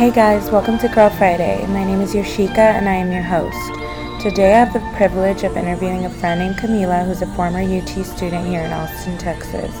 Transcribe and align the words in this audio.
Hey 0.00 0.10
guys, 0.10 0.50
welcome 0.50 0.78
to 0.78 0.88
Girl 0.88 1.10
Friday. 1.10 1.62
My 1.66 1.84
name 1.84 2.00
is 2.00 2.14
Yoshika 2.14 2.56
and 2.56 2.88
I 2.88 2.94
am 2.94 3.12
your 3.12 3.20
host. 3.20 4.22
Today 4.22 4.54
I 4.54 4.64
have 4.64 4.72
the 4.72 4.96
privilege 4.96 5.42
of 5.42 5.58
interviewing 5.58 6.06
a 6.06 6.08
friend 6.08 6.40
named 6.40 6.56
Camila 6.56 7.04
who's 7.04 7.20
a 7.20 7.26
former 7.34 7.60
UT 7.60 8.06
student 8.06 8.46
here 8.46 8.62
in 8.62 8.72
Austin, 8.72 9.18
Texas. 9.18 9.78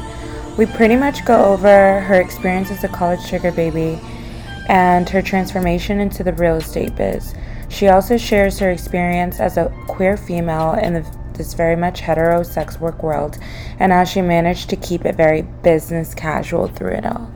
We 0.58 0.66
pretty 0.66 0.94
much 0.94 1.24
go 1.24 1.42
over 1.42 2.00
her 2.00 2.20
experience 2.20 2.70
as 2.70 2.84
a 2.84 2.88
college 2.88 3.22
sugar 3.22 3.50
baby 3.50 3.98
and 4.68 5.08
her 5.08 5.22
transformation 5.22 6.00
into 6.00 6.22
the 6.22 6.34
real 6.34 6.56
estate 6.56 6.94
biz. 6.96 7.34
She 7.70 7.88
also 7.88 8.18
shares 8.18 8.58
her 8.58 8.70
experience 8.70 9.40
as 9.40 9.56
a 9.56 9.74
queer 9.88 10.18
female 10.18 10.74
in 10.74 10.92
the, 10.92 11.16
this 11.32 11.54
very 11.54 11.76
much 11.76 12.00
hetero 12.00 12.42
sex 12.42 12.78
work 12.78 13.02
world 13.02 13.38
and 13.78 13.90
how 13.90 14.04
she 14.04 14.20
managed 14.20 14.68
to 14.68 14.76
keep 14.76 15.06
it 15.06 15.14
very 15.14 15.40
business 15.62 16.12
casual 16.12 16.66
through 16.66 16.92
it 16.92 17.06
all. 17.06 17.32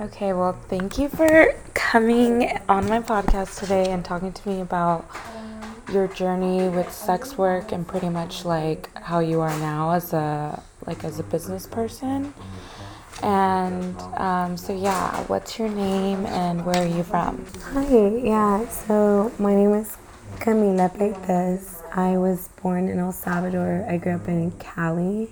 Okay, 0.00 0.32
well, 0.32 0.54
thank 0.70 0.96
you 0.96 1.10
for 1.10 1.52
coming 1.74 2.58
on 2.70 2.88
my 2.88 3.00
podcast 3.00 3.60
today 3.60 3.90
and 3.90 4.02
talking 4.02 4.32
to 4.32 4.48
me 4.48 4.62
about 4.62 5.04
your 5.92 6.08
journey 6.08 6.70
with 6.70 6.90
sex 6.90 7.36
work 7.36 7.70
and 7.70 7.86
pretty 7.86 8.08
much 8.08 8.46
like 8.46 8.88
how 8.96 9.18
you 9.18 9.42
are 9.42 9.54
now 9.58 9.90
as 9.90 10.14
a 10.14 10.62
like 10.86 11.04
as 11.04 11.18
a 11.18 11.22
business 11.22 11.66
person. 11.66 12.32
And 13.22 13.94
um, 14.16 14.56
so 14.56 14.74
yeah, 14.74 15.22
what's 15.24 15.58
your 15.58 15.68
name 15.68 16.24
and 16.24 16.64
where 16.64 16.82
are 16.82 16.86
you 16.86 17.02
from? 17.02 17.44
Hi, 17.74 18.08
yeah. 18.24 18.66
So 18.70 19.30
my 19.38 19.54
name 19.54 19.74
is 19.74 19.98
Camila 20.36 20.96
Peites. 20.96 21.82
I 21.94 22.16
was 22.16 22.48
born 22.62 22.88
in 22.88 22.98
El 22.98 23.12
Salvador. 23.12 23.84
I 23.86 23.98
grew 23.98 24.14
up 24.14 24.28
in 24.28 24.52
Cali. 24.52 25.28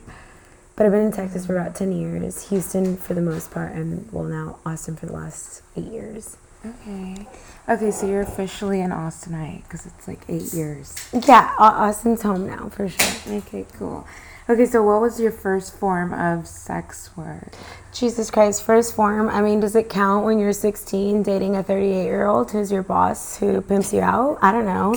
But 0.78 0.86
I've 0.86 0.92
been 0.92 1.06
in 1.06 1.12
Texas 1.12 1.44
for 1.44 1.58
about 1.58 1.74
10 1.74 1.90
years, 1.90 2.50
Houston 2.50 2.96
for 2.96 3.12
the 3.12 3.20
most 3.20 3.50
part, 3.50 3.72
and 3.72 4.08
well, 4.12 4.22
now 4.22 4.60
Austin 4.64 4.94
for 4.94 5.06
the 5.06 5.12
last 5.12 5.62
eight 5.76 5.86
years. 5.86 6.36
Okay. 6.64 7.26
Okay, 7.68 7.90
so 7.90 8.06
you're 8.06 8.20
officially 8.20 8.80
an 8.80 8.92
Austinite 8.92 9.64
because 9.64 9.86
it's 9.86 10.06
like 10.06 10.20
eight 10.28 10.54
years. 10.54 10.94
Yeah, 11.26 11.52
Austin's 11.58 12.22
home 12.22 12.46
now 12.46 12.68
for 12.68 12.88
sure. 12.88 13.38
Okay, 13.38 13.66
cool. 13.76 14.06
Okay, 14.48 14.66
so 14.66 14.84
what 14.84 15.00
was 15.00 15.18
your 15.18 15.32
first 15.32 15.74
form 15.74 16.12
of 16.12 16.46
sex 16.46 17.10
work? 17.16 17.52
Jesus 17.92 18.30
Christ, 18.30 18.62
first 18.62 18.94
form. 18.94 19.28
I 19.28 19.42
mean, 19.42 19.58
does 19.58 19.74
it 19.74 19.90
count 19.90 20.24
when 20.24 20.38
you're 20.38 20.52
16 20.52 21.24
dating 21.24 21.56
a 21.56 21.62
38 21.64 22.04
year 22.04 22.26
old 22.26 22.52
who's 22.52 22.70
your 22.70 22.84
boss 22.84 23.36
who 23.36 23.60
pimps 23.62 23.92
you 23.92 24.00
out? 24.00 24.38
I 24.40 24.52
don't 24.52 24.64
know. 24.64 24.94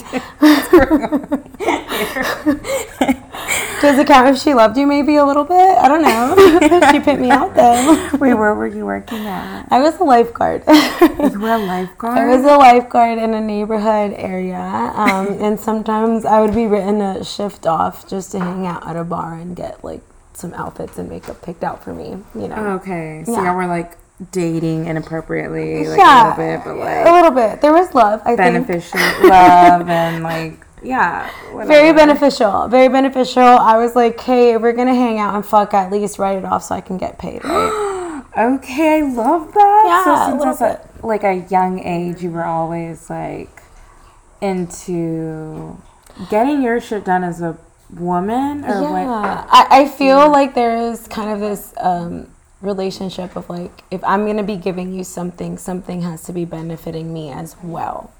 does 3.81 3.97
it 3.97 4.07
count 4.07 4.27
if 4.27 4.41
she 4.41 4.53
loved 4.53 4.77
you 4.77 4.85
maybe 4.85 5.15
a 5.15 5.25
little 5.25 5.43
bit? 5.43 5.77
I 5.77 5.87
don't 5.87 6.01
know. 6.01 6.35
she 6.91 6.99
pimped 6.99 7.19
me 7.19 7.29
out 7.29 7.55
though. 7.55 8.17
Wait, 8.17 8.33
where 8.33 8.53
were 8.53 8.67
you 8.67 8.85
working 8.85 9.25
at? 9.25 9.67
I 9.71 9.79
was 9.79 9.99
a 9.99 10.03
lifeguard. 10.03 10.63
you 10.67 11.39
were 11.39 11.55
a 11.55 11.57
lifeguard? 11.57 12.17
I 12.17 12.27
was 12.27 12.45
a 12.45 12.55
lifeguard 12.57 13.17
in 13.17 13.33
a 13.33 13.41
neighborhood 13.41 14.13
area. 14.15 14.59
Um, 14.59 15.27
and 15.41 15.59
sometimes 15.59 16.25
I 16.25 16.41
would 16.41 16.53
be 16.53 16.67
written 16.67 17.01
a 17.01 17.23
shift 17.23 17.65
off 17.65 18.07
just 18.07 18.31
to 18.31 18.39
hang 18.39 18.67
out 18.67 18.87
at 18.87 18.95
a 18.95 19.03
bar 19.03 19.33
and 19.33 19.55
get 19.55 19.83
like 19.83 20.01
some 20.33 20.53
outfits 20.53 20.97
and 20.97 21.09
makeup 21.09 21.41
picked 21.41 21.63
out 21.63 21.83
for 21.83 21.93
me, 21.93 22.17
you 22.35 22.47
know. 22.47 22.79
Okay. 22.81 23.23
So 23.25 23.33
yeah. 23.33 23.45
y'all 23.45 23.55
were 23.55 23.67
like 23.67 23.97
dating 24.31 24.85
inappropriately, 24.85 25.87
like 25.87 25.97
yeah, 25.97 26.27
a 26.27 26.37
little 26.37 26.57
bit, 26.57 26.65
but 26.65 26.75
like 26.77 27.07
a 27.07 27.11
little 27.11 27.31
bit. 27.31 27.61
There 27.61 27.73
was 27.73 27.93
love, 27.95 28.21
I 28.23 28.35
think 28.35 28.67
beneficial 28.67 28.99
think. 28.99 29.23
love 29.23 29.89
and 29.89 30.23
like 30.23 30.65
yeah. 30.81 31.29
Whatever. 31.51 31.67
Very 31.67 31.93
beneficial. 31.93 32.67
Very 32.67 32.89
beneficial. 32.89 33.43
I 33.43 33.77
was 33.77 33.95
like, 33.95 34.19
hey, 34.19 34.57
we're 34.57 34.73
gonna 34.73 34.95
hang 34.95 35.19
out 35.19 35.35
and 35.35 35.45
fuck 35.45 35.73
at 35.73 35.91
least 35.91 36.19
write 36.19 36.37
it 36.37 36.45
off 36.45 36.63
so 36.63 36.75
I 36.75 36.81
can 36.81 36.97
get 36.97 37.19
paid, 37.19 37.43
right? 37.43 38.23
okay, 38.37 38.99
I 38.99 39.01
love 39.01 39.53
that. 39.53 40.03
Yeah, 40.05 40.39
so 40.39 40.57
since 40.57 41.03
like 41.03 41.23
a 41.23 41.45
young 41.49 41.79
age 41.79 42.21
you 42.21 42.29
were 42.29 42.45
always 42.45 43.09
like 43.09 43.63
into 44.39 45.77
getting 46.29 46.61
your 46.61 46.79
shit 46.79 47.05
done 47.05 47.23
as 47.23 47.41
a 47.41 47.57
woman 47.91 48.63
or 48.65 48.81
yeah. 48.81 48.91
what? 48.91 49.47
I, 49.49 49.67
I 49.81 49.87
feel 49.87 50.17
yeah. 50.17 50.25
like 50.25 50.55
there 50.55 50.77
is 50.77 51.07
kind 51.07 51.29
of 51.29 51.39
this 51.39 51.73
um, 51.77 52.27
relationship 52.61 53.35
of 53.35 53.49
like 53.49 53.83
if 53.91 54.03
I'm 54.03 54.25
gonna 54.25 54.43
be 54.43 54.55
giving 54.55 54.93
you 54.93 55.03
something, 55.03 55.57
something 55.57 56.01
has 56.01 56.23
to 56.23 56.33
be 56.33 56.45
benefiting 56.45 57.13
me 57.13 57.31
as 57.31 57.55
well. 57.63 58.11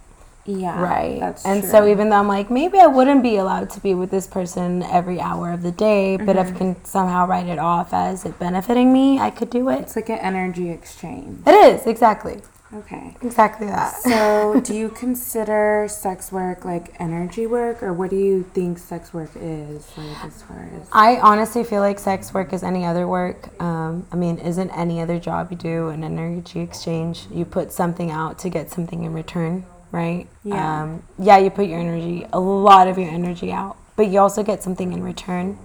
Yeah. 0.45 0.81
Right. 0.81 1.19
That's 1.19 1.45
and 1.45 1.61
true. 1.61 1.71
so 1.71 1.87
even 1.87 2.09
though 2.09 2.17
I'm 2.17 2.27
like, 2.27 2.49
maybe 2.49 2.79
I 2.79 2.87
wouldn't 2.87 3.23
be 3.23 3.37
allowed 3.37 3.69
to 3.71 3.79
be 3.79 3.93
with 3.93 4.11
this 4.11 4.27
person 4.27 4.83
every 4.83 5.19
hour 5.19 5.51
of 5.51 5.61
the 5.61 5.71
day, 5.71 6.17
but 6.17 6.35
mm-hmm. 6.35 6.49
if 6.49 6.55
I 6.55 6.57
can 6.57 6.85
somehow 6.85 7.27
write 7.27 7.47
it 7.47 7.59
off 7.59 7.93
as 7.93 8.25
it 8.25 8.37
benefiting 8.39 8.91
me, 8.91 9.19
I 9.19 9.29
could 9.29 9.49
do 9.49 9.69
it. 9.69 9.81
It's 9.81 9.95
like 9.95 10.09
an 10.09 10.19
energy 10.19 10.69
exchange. 10.69 11.45
It 11.45 11.51
is, 11.51 11.85
exactly. 11.85 12.41
Okay. 12.73 13.17
Exactly 13.21 13.67
that. 13.67 13.95
So, 13.95 14.61
do 14.63 14.73
you 14.73 14.89
consider 14.89 15.87
sex 15.89 16.31
work 16.31 16.63
like 16.63 16.95
energy 16.99 17.45
work, 17.45 17.83
or 17.83 17.91
what 17.91 18.09
do 18.09 18.15
you 18.15 18.43
think 18.53 18.77
sex 18.77 19.13
work 19.13 19.31
is, 19.35 19.91
like 19.97 20.23
as 20.23 20.41
far 20.43 20.69
as? 20.79 20.87
I 20.93 21.17
honestly 21.17 21.65
feel 21.65 21.81
like 21.81 21.99
sex 21.99 22.33
work 22.33 22.53
is 22.53 22.63
any 22.63 22.85
other 22.85 23.07
work. 23.07 23.49
Um, 23.61 24.07
I 24.11 24.15
mean, 24.15 24.37
isn't 24.37 24.69
any 24.71 25.01
other 25.01 25.19
job 25.19 25.51
you 25.51 25.57
do 25.57 25.89
an 25.89 26.03
energy 26.03 26.61
exchange? 26.61 27.27
You 27.29 27.43
put 27.43 27.73
something 27.73 28.09
out 28.09 28.39
to 28.39 28.49
get 28.49 28.71
something 28.71 29.03
in 29.03 29.11
return, 29.11 29.65
right? 29.91 30.27
Yeah. 30.43 30.83
Um, 30.83 31.03
yeah, 31.19 31.37
you 31.37 31.49
put 31.49 31.67
your 31.67 31.79
energy, 31.79 32.25
a 32.31 32.39
lot 32.39 32.87
of 32.87 32.97
your 32.97 33.09
energy 33.09 33.51
out, 33.51 33.77
but 33.95 34.07
you 34.07 34.19
also 34.19 34.43
get 34.43 34.63
something 34.63 34.93
in 34.93 35.03
return. 35.03 35.57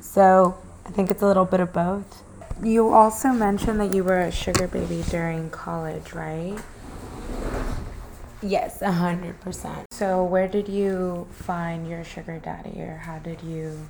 So, 0.00 0.56
I 0.86 0.90
think 0.90 1.10
it's 1.10 1.22
a 1.22 1.26
little 1.26 1.44
bit 1.44 1.60
of 1.60 1.72
both. 1.72 2.22
You 2.62 2.92
also 2.92 3.28
mentioned 3.28 3.80
that 3.80 3.94
you 3.94 4.04
were 4.04 4.20
a 4.20 4.32
sugar 4.32 4.66
baby 4.66 5.02
during 5.08 5.50
college, 5.50 6.12
right? 6.12 6.58
Yes, 8.42 8.80
a 8.82 8.92
hundred 8.92 9.40
percent. 9.40 9.86
So 9.92 10.24
where 10.24 10.48
did 10.48 10.68
you 10.68 11.28
find 11.30 11.88
your 11.88 12.04
sugar 12.04 12.38
daddy 12.38 12.80
or 12.80 13.02
how 13.04 13.18
did 13.18 13.42
you 13.42 13.88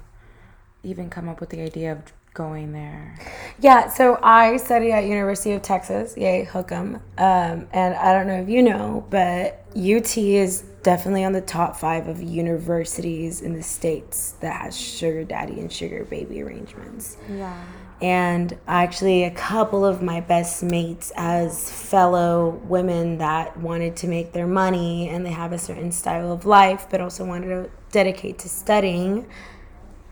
even 0.83 1.09
come 1.09 1.29
up 1.29 1.41
with 1.41 1.51
the 1.51 1.61
idea 1.61 1.93
of 1.93 2.13
going 2.35 2.73
there? 2.73 3.19
Yeah, 3.61 3.89
so 3.89 4.19
I 4.23 4.57
studied 4.57 4.93
at 4.93 5.05
University 5.05 5.53
of 5.53 5.63
Texas, 5.63 6.17
yay, 6.17 6.45
hook 6.45 6.73
'em. 6.73 6.97
Um, 7.19 7.67
and 7.73 7.95
I 7.95 8.13
don't 8.13 8.27
know 8.27 8.41
if 8.41 8.49
you 8.49 8.63
know, 8.63 9.05
but 9.11 9.65
UT 9.75 10.37
is 10.37 10.63
definitely 10.83 11.25
on 11.25 11.33
the 11.33 11.41
top 11.41 11.77
five 11.77 12.09
of 12.09 12.23
universities 12.23 13.43
in 13.43 13.53
the 13.53 13.63
states 13.63 14.35
that 14.41 14.63
has 14.63 14.79
sugar 14.79 15.25
daddy 15.25 15.61
and 15.61 15.71
sugar 15.71 16.05
baby 16.05 16.43
arrangements. 16.43 17.17
Yeah 17.29 17.55
and 18.03 18.57
actually 18.67 19.25
a 19.25 19.31
couple 19.31 19.85
of 19.85 20.03
my 20.03 20.21
best 20.21 20.63
mates 20.63 21.13
as 21.17 21.71
fellow 21.71 22.61
women 22.65 23.19
that 23.19 23.57
wanted 23.59 23.95
to 23.95 24.07
make 24.07 24.33
their 24.33 24.47
money 24.47 25.09
and 25.09 25.25
they 25.25 25.31
have 25.31 25.53
a 25.53 25.59
certain 25.59 25.93
style 25.93 26.33
of 26.33 26.47
life 26.47 26.87
but 26.91 27.01
also 27.01 27.25
wanted 27.25 27.49
to 27.49 27.71
dedicate 27.93 28.39
to 28.39 28.49
studying 28.49 29.27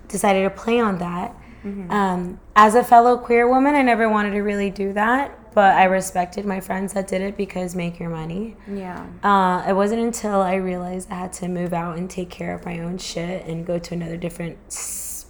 decided 0.08 0.42
to 0.42 0.50
play 0.50 0.78
on 0.78 0.98
that 0.98 1.34
mm-hmm. 1.64 1.90
um, 1.90 2.40
as 2.56 2.74
a 2.74 2.84
fellow 2.84 3.16
queer 3.16 3.48
woman 3.48 3.74
i 3.74 3.82
never 3.82 4.08
wanted 4.08 4.30
to 4.30 4.40
really 4.40 4.70
do 4.70 4.92
that 4.92 5.54
but 5.54 5.74
i 5.74 5.84
respected 5.84 6.44
my 6.44 6.60
friends 6.60 6.92
that 6.92 7.08
did 7.08 7.20
it 7.20 7.36
because 7.36 7.74
make 7.74 7.98
your 7.98 8.10
money 8.10 8.56
yeah 8.72 9.06
uh, 9.22 9.64
it 9.68 9.74
wasn't 9.74 10.00
until 10.00 10.40
i 10.40 10.54
realized 10.54 11.10
i 11.10 11.14
had 11.14 11.32
to 11.32 11.48
move 11.48 11.72
out 11.72 11.96
and 11.96 12.10
take 12.10 12.30
care 12.30 12.54
of 12.54 12.64
my 12.64 12.80
own 12.80 12.98
shit 12.98 13.44
and 13.46 13.66
go 13.66 13.78
to 13.78 13.94
another 13.94 14.16
different 14.16 14.58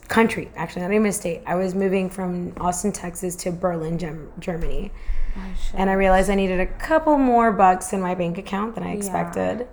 country, 0.09 0.51
actually, 0.57 0.83
not 0.83 0.93
even 0.93 1.07
a 1.07 1.13
state. 1.13 1.43
I 1.47 1.55
was 1.55 1.75
moving 1.75 2.11
from 2.11 2.53
Austin, 2.59 2.93
Texas 2.93 3.37
to 3.37 3.53
Berlin, 3.53 3.99
Germany. 4.39 4.91
Oh, 5.37 5.41
and 5.75 5.89
I 5.89 5.93
realized 5.93 6.31
I 6.31 6.35
needed 6.35 6.61
a 6.61 6.67
couple 6.67 7.17
more 7.19 7.53
bucks 7.53 7.93
in 7.93 8.01
my 8.01 8.15
bank 8.15 8.39
account 8.39 8.75
than 8.75 8.83
I 8.83 8.93
expected. 8.93 9.61
Yeah. 9.61 9.67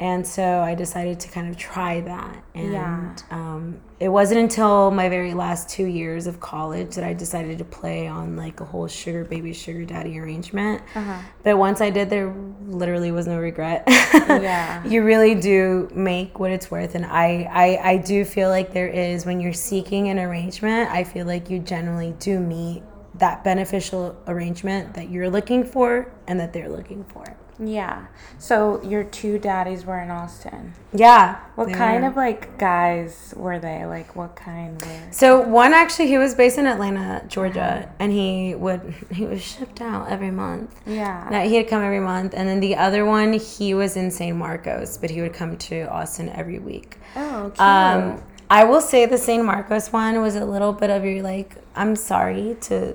And 0.00 0.24
so 0.24 0.60
I 0.60 0.76
decided 0.76 1.18
to 1.20 1.28
kind 1.28 1.48
of 1.48 1.56
try 1.56 2.00
that. 2.02 2.44
And 2.54 2.72
yeah. 2.72 3.16
um, 3.30 3.80
it 3.98 4.08
wasn't 4.08 4.38
until 4.38 4.92
my 4.92 5.08
very 5.08 5.34
last 5.34 5.68
two 5.68 5.86
years 5.86 6.28
of 6.28 6.38
college 6.38 6.94
that 6.94 7.02
I 7.02 7.14
decided 7.14 7.58
to 7.58 7.64
play 7.64 8.06
on 8.06 8.36
like 8.36 8.60
a 8.60 8.64
whole 8.64 8.86
sugar 8.86 9.24
baby, 9.24 9.52
sugar 9.52 9.84
daddy 9.84 10.16
arrangement. 10.20 10.82
Uh-huh. 10.94 11.18
But 11.42 11.58
once 11.58 11.80
I 11.80 11.90
did, 11.90 12.10
there 12.10 12.32
literally 12.66 13.10
was 13.10 13.26
no 13.26 13.38
regret. 13.38 13.84
yeah. 13.88 14.84
You 14.88 15.02
really 15.02 15.34
do 15.34 15.88
make 15.92 16.38
what 16.38 16.52
it's 16.52 16.70
worth. 16.70 16.94
And 16.94 17.04
I, 17.04 17.48
I, 17.50 17.90
I 17.90 17.96
do 17.96 18.24
feel 18.24 18.50
like 18.50 18.72
there 18.72 18.88
is, 18.88 19.26
when 19.26 19.40
you're 19.40 19.52
seeking 19.52 20.08
an 20.08 20.18
arrangement, 20.18 20.90
I 20.90 21.02
feel 21.02 21.26
like 21.26 21.50
you 21.50 21.58
generally 21.58 22.14
do 22.20 22.38
meet 22.38 22.82
that 23.14 23.42
beneficial 23.42 24.16
arrangement 24.28 24.94
that 24.94 25.10
you're 25.10 25.28
looking 25.28 25.64
for 25.64 26.12
and 26.28 26.38
that 26.38 26.52
they're 26.52 26.68
looking 26.68 27.04
for. 27.04 27.36
Yeah. 27.58 28.06
So 28.38 28.82
your 28.82 29.04
two 29.04 29.38
daddies 29.38 29.84
were 29.84 29.98
in 29.98 30.10
Austin. 30.10 30.74
Yeah. 30.92 31.40
What 31.54 31.72
kind 31.72 32.02
were. 32.02 32.10
of 32.10 32.16
like 32.16 32.56
guys 32.58 33.34
were 33.36 33.58
they? 33.58 33.84
Like 33.84 34.14
what 34.14 34.36
kind 34.36 34.80
were? 34.80 35.00
So 35.10 35.40
one 35.40 35.72
actually 35.72 36.08
he 36.08 36.18
was 36.18 36.34
based 36.34 36.58
in 36.58 36.66
Atlanta, 36.66 37.24
Georgia, 37.28 37.60
uh-huh. 37.60 37.92
and 37.98 38.12
he 38.12 38.54
would 38.54 38.94
he 39.12 39.24
was 39.24 39.42
shipped 39.42 39.80
out 39.80 40.08
every 40.08 40.30
month. 40.30 40.80
Yeah. 40.86 41.26
Now 41.30 41.42
he'd 41.42 41.64
come 41.64 41.82
every 41.82 42.00
month, 42.00 42.34
and 42.34 42.48
then 42.48 42.60
the 42.60 42.76
other 42.76 43.04
one 43.04 43.32
he 43.32 43.74
was 43.74 43.96
in 43.96 44.10
San 44.10 44.38
Marcos, 44.38 44.96
but 44.96 45.10
he 45.10 45.20
would 45.20 45.34
come 45.34 45.56
to 45.56 45.82
Austin 45.90 46.28
every 46.30 46.58
week. 46.58 46.96
Oh, 47.16 47.50
cute. 47.54 47.60
Um, 47.60 48.22
I 48.50 48.64
will 48.64 48.80
say 48.80 49.04
the 49.06 49.18
San 49.18 49.44
Marcos 49.44 49.92
one 49.92 50.20
was 50.20 50.34
a 50.34 50.44
little 50.44 50.72
bit 50.72 50.90
of 50.90 51.04
your 51.04 51.22
like. 51.22 51.56
I'm 51.76 51.94
sorry 51.96 52.56
to 52.62 52.94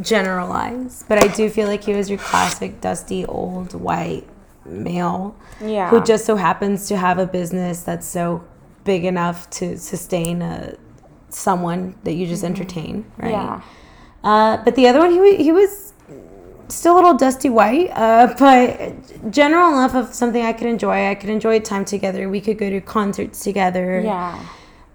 generalize, 0.00 1.04
but 1.08 1.22
I 1.22 1.28
do 1.28 1.48
feel 1.50 1.66
like 1.68 1.84
he 1.84 1.94
was 1.94 2.08
your 2.08 2.18
classic 2.18 2.80
dusty 2.80 3.24
old 3.26 3.74
white 3.74 4.24
male 4.64 5.36
Yeah. 5.60 5.88
who 5.90 6.02
just 6.02 6.24
so 6.26 6.36
happens 6.36 6.88
to 6.88 6.96
have 6.96 7.18
a 7.18 7.26
business 7.26 7.82
that's 7.82 8.06
so 8.06 8.44
big 8.84 9.04
enough 9.04 9.48
to 9.50 9.78
sustain 9.78 10.42
a 10.42 10.74
someone 11.30 11.94
that 12.04 12.14
you 12.14 12.26
just 12.26 12.42
entertain, 12.42 13.04
right? 13.18 13.32
Yeah. 13.32 13.60
Uh, 14.24 14.56
but 14.64 14.74
the 14.74 14.88
other 14.88 14.98
one, 15.00 15.10
he 15.10 15.36
he 15.36 15.52
was 15.52 15.92
still 16.68 16.94
a 16.94 16.96
little 16.96 17.14
dusty 17.14 17.50
white, 17.50 17.90
uh, 17.94 18.34
but 18.38 19.30
general 19.30 19.68
enough 19.72 19.94
of 19.94 20.14
something 20.14 20.42
I 20.44 20.52
could 20.54 20.66
enjoy. 20.66 21.08
I 21.08 21.14
could 21.14 21.30
enjoy 21.30 21.60
time 21.60 21.84
together. 21.84 22.28
We 22.28 22.40
could 22.40 22.58
go 22.58 22.70
to 22.70 22.80
concerts 22.80 23.44
together. 23.44 24.00
Yeah. 24.00 24.38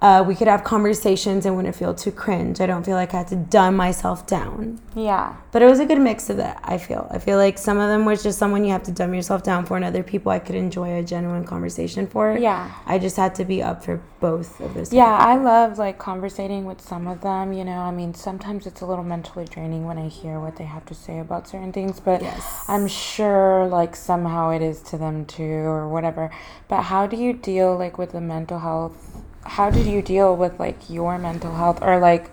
Uh, 0.04 0.22
we 0.22 0.36
could 0.36 0.50
have 0.50 0.66
conversations 0.66 1.46
and 1.46 1.56
wouldn't 1.56 1.74
feel 1.78 1.94
too 1.94 2.12
cringe. 2.12 2.60
I 2.60 2.66
don't 2.66 2.86
feel 2.86 2.96
like 2.96 3.14
I 3.14 3.20
had 3.20 3.30
to 3.30 3.38
dumb 3.38 3.78
myself 3.78 4.28
down. 4.28 4.82
Yeah. 4.96 5.38
But 5.54 5.62
it 5.62 5.66
was 5.66 5.80
a 5.80 5.86
good 5.86 6.02
mix 6.02 6.30
of 6.30 6.36
that, 6.38 6.60
I 6.62 6.78
feel. 6.78 7.08
I 7.10 7.20
feel 7.20 7.38
like 7.38 7.58
some 7.58 7.78
of 7.80 7.88
them 7.88 8.04
was 8.04 8.22
just 8.22 8.38
someone 8.38 8.66
you 8.66 8.72
have 8.74 8.84
to 8.84 8.92
dumb 8.92 9.14
yourself 9.14 9.44
down 9.44 9.66
for, 9.66 9.78
and 9.78 9.86
other 9.86 10.04
people 10.04 10.30
I 10.30 10.40
could 10.40 10.56
enjoy 10.56 11.00
a 11.00 11.04
genuine 11.04 11.46
conversation 11.46 12.06
for. 12.06 12.38
Yeah. 12.38 12.70
I 12.86 13.00
just 13.00 13.16
had 13.16 13.34
to 13.36 13.46
be 13.46 13.64
up 13.64 13.82
for 13.86 14.02
both 14.20 14.60
of 14.60 14.74
those. 14.74 14.92
Yeah, 14.92 15.06
I 15.06 15.38
love 15.38 15.78
like 15.78 16.00
conversating 16.00 16.66
with 16.66 16.82
some 16.82 17.08
of 17.08 17.22
them, 17.22 17.54
you 17.54 17.64
know. 17.64 17.80
I 17.80 17.92
mean, 17.92 18.14
sometimes 18.14 18.68
it's 18.68 18.82
a 18.82 18.86
little 18.86 19.06
mentally 19.06 19.46
draining 19.46 19.86
when 19.86 19.98
I 19.98 20.10
hear 20.10 20.38
what 20.38 20.58
they 20.58 20.66
have 20.66 20.86
to 20.88 20.94
say 20.94 21.20
about 21.20 21.48
certain 21.48 21.72
things, 21.72 22.02
but 22.02 22.22
Yes. 22.22 22.66
I'm 22.68 22.90
sure 22.90 23.68
like 23.68 23.96
somehow 23.96 24.50
it 24.50 24.62
is 24.62 24.82
to 24.82 24.98
them 24.98 25.24
too 25.26 25.44
or 25.44 25.88
whatever. 25.88 26.30
But 26.68 26.82
how 26.84 27.08
do 27.08 27.16
you 27.16 27.32
deal 27.32 27.78
like 27.78 27.98
with 27.98 28.12
the 28.12 28.20
mental 28.20 28.60
health? 28.60 29.13
How 29.46 29.70
did 29.70 29.86
you 29.86 30.02
deal 30.02 30.36
with 30.36 30.60
like 30.60 30.90
your 30.90 31.18
mental 31.18 31.54
health 31.54 31.80
or 31.82 32.00
like 32.00 32.32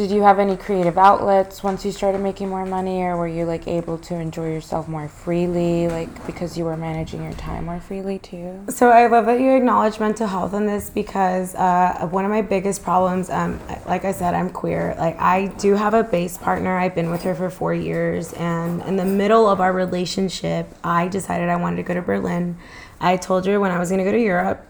did 0.00 0.10
you 0.10 0.22
have 0.22 0.38
any 0.38 0.56
creative 0.56 0.96
outlets 0.96 1.62
once 1.62 1.84
you 1.84 1.92
started 1.92 2.22
making 2.22 2.48
more 2.48 2.64
money 2.64 3.02
or 3.02 3.18
were 3.18 3.28
you 3.28 3.44
like 3.44 3.68
able 3.68 3.98
to 3.98 4.14
enjoy 4.14 4.50
yourself 4.50 4.88
more 4.88 5.08
freely 5.08 5.88
like 5.88 6.26
because 6.26 6.56
you 6.56 6.64
were 6.64 6.76
managing 6.76 7.22
your 7.22 7.34
time 7.34 7.66
more 7.66 7.80
freely 7.80 8.18
too? 8.18 8.64
So 8.70 8.88
I 8.88 9.08
love 9.08 9.26
that 9.26 9.40
you 9.40 9.50
acknowledge 9.50 10.00
mental 10.00 10.26
health 10.26 10.54
in 10.54 10.64
this 10.64 10.88
because 10.88 11.54
uh, 11.54 12.08
one 12.10 12.24
of 12.24 12.30
my 12.30 12.40
biggest 12.40 12.82
problems, 12.82 13.28
um, 13.28 13.60
like 13.86 14.06
I 14.06 14.12
said, 14.12 14.32
I'm 14.32 14.48
queer. 14.48 14.94
Like 14.96 15.18
I 15.18 15.48
do 15.58 15.74
have 15.74 15.92
a 15.92 16.04
base 16.04 16.38
partner. 16.38 16.78
I've 16.78 16.94
been 16.94 17.10
with 17.10 17.22
her 17.24 17.34
for 17.34 17.50
four 17.50 17.74
years, 17.74 18.32
and 18.34 18.80
in 18.84 18.96
the 18.96 19.04
middle 19.04 19.48
of 19.48 19.60
our 19.60 19.72
relationship, 19.72 20.72
I 20.82 21.08
decided 21.08 21.50
I 21.50 21.56
wanted 21.56 21.76
to 21.76 21.82
go 21.82 21.92
to 21.92 22.02
Berlin. 22.02 22.56
I 23.00 23.18
told 23.18 23.44
her 23.46 23.60
when 23.60 23.70
I 23.70 23.78
was 23.78 23.90
going 23.90 23.98
to 23.98 24.04
go 24.04 24.12
to 24.12 24.20
Europe, 24.20 24.64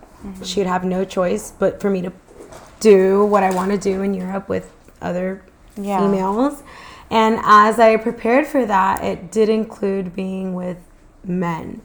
she'd 0.44 0.66
have 0.66 0.84
no 0.84 1.04
choice 1.04 1.52
but 1.58 1.80
for 1.80 1.90
me 1.90 2.02
to 2.02 2.12
do 2.80 3.24
what 3.26 3.42
I 3.42 3.50
want 3.54 3.70
to 3.72 3.78
do 3.78 4.02
in 4.02 4.14
Europe 4.14 4.48
with 4.48 4.72
other 5.00 5.42
Yeah. 5.76 5.98
females. 5.98 6.62
And 7.10 7.40
as 7.42 7.78
I 7.80 7.96
prepared 7.96 8.46
for 8.46 8.64
that, 8.66 9.02
it 9.02 9.30
did 9.32 9.48
include 9.48 10.14
being 10.14 10.54
with 10.54 10.78
men. 11.24 11.80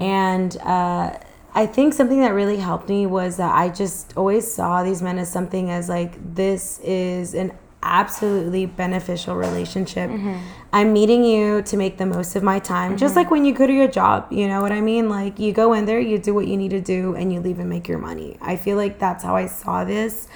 And 0.00 0.56
uh, 0.58 1.18
I 1.54 1.66
think 1.66 1.92
something 1.94 2.20
that 2.20 2.32
really 2.32 2.56
helped 2.58 2.88
me 2.88 3.06
was 3.06 3.36
that 3.36 3.54
I 3.54 3.68
just 3.68 4.16
always 4.16 4.50
saw 4.52 4.82
these 4.82 5.02
men 5.02 5.18
as 5.18 5.30
something 5.30 5.70
as 5.70 5.88
like, 5.88 6.12
this 6.34 6.78
is 6.80 7.34
an 7.34 7.52
absolutely 7.82 8.66
beneficial 8.66 9.36
relationship. 9.36 10.10
I'm 10.72 10.92
meeting 10.92 11.24
you 11.24 11.62
to 11.62 11.76
make 11.76 11.96
the 11.96 12.06
most 12.06 12.36
of 12.36 12.42
my 12.42 12.58
time, 12.58 12.96
just 12.96 13.16
like 13.16 13.30
when 13.30 13.44
you 13.44 13.54
go 13.54 13.66
to 13.66 13.72
your 13.72 13.88
job. 13.88 14.30
You 14.30 14.48
know 14.48 14.60
what 14.60 14.72
I 14.72 14.80
mean? 14.80 15.08
Like, 15.08 15.38
you 15.38 15.52
go 15.52 15.72
in 15.72 15.86
there, 15.86 16.00
you 16.00 16.18
do 16.18 16.34
what 16.34 16.46
you 16.46 16.56
need 16.56 16.70
to 16.70 16.80
do, 16.80 17.14
and 17.14 17.32
you 17.32 17.40
leave 17.40 17.58
and 17.58 17.68
make 17.68 17.88
your 17.88 17.98
money. 17.98 18.36
I 18.40 18.56
feel 18.56 18.76
like 18.76 18.98
that's 18.98 19.24
how 19.24 19.36
I 19.36 19.46
saw 19.46 19.84
this. 19.84 20.28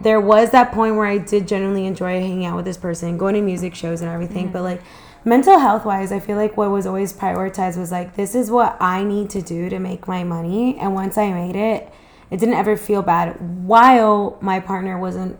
There 0.00 0.20
was 0.20 0.50
that 0.50 0.72
point 0.72 0.96
where 0.96 1.06
I 1.06 1.18
did 1.18 1.48
genuinely 1.48 1.86
enjoy 1.86 2.20
hanging 2.20 2.44
out 2.44 2.56
with 2.56 2.64
this 2.64 2.76
person, 2.76 3.18
going 3.18 3.34
to 3.34 3.42
music 3.42 3.74
shows 3.74 4.00
and 4.02 4.10
everything, 4.10 4.52
but 4.52 4.62
like, 4.62 4.82
mental 5.24 5.58
health 5.58 5.84
wise, 5.84 6.10
I 6.10 6.18
feel 6.18 6.36
like 6.36 6.56
what 6.56 6.70
was 6.70 6.84
always 6.84 7.12
prioritized 7.12 7.78
was 7.78 7.92
like, 7.92 8.16
this 8.16 8.34
is 8.34 8.50
what 8.50 8.76
I 8.80 9.04
need 9.04 9.30
to 9.30 9.40
do 9.40 9.68
to 9.68 9.78
make 9.78 10.08
my 10.08 10.24
money. 10.24 10.76
And 10.78 10.94
once 10.94 11.16
I 11.16 11.30
made 11.32 11.54
it, 11.54 11.92
it 12.30 12.38
didn't 12.40 12.56
ever 12.56 12.76
feel 12.76 13.02
bad. 13.02 13.64
While 13.64 14.36
my 14.40 14.58
partner 14.58 14.98
wasn't 14.98 15.38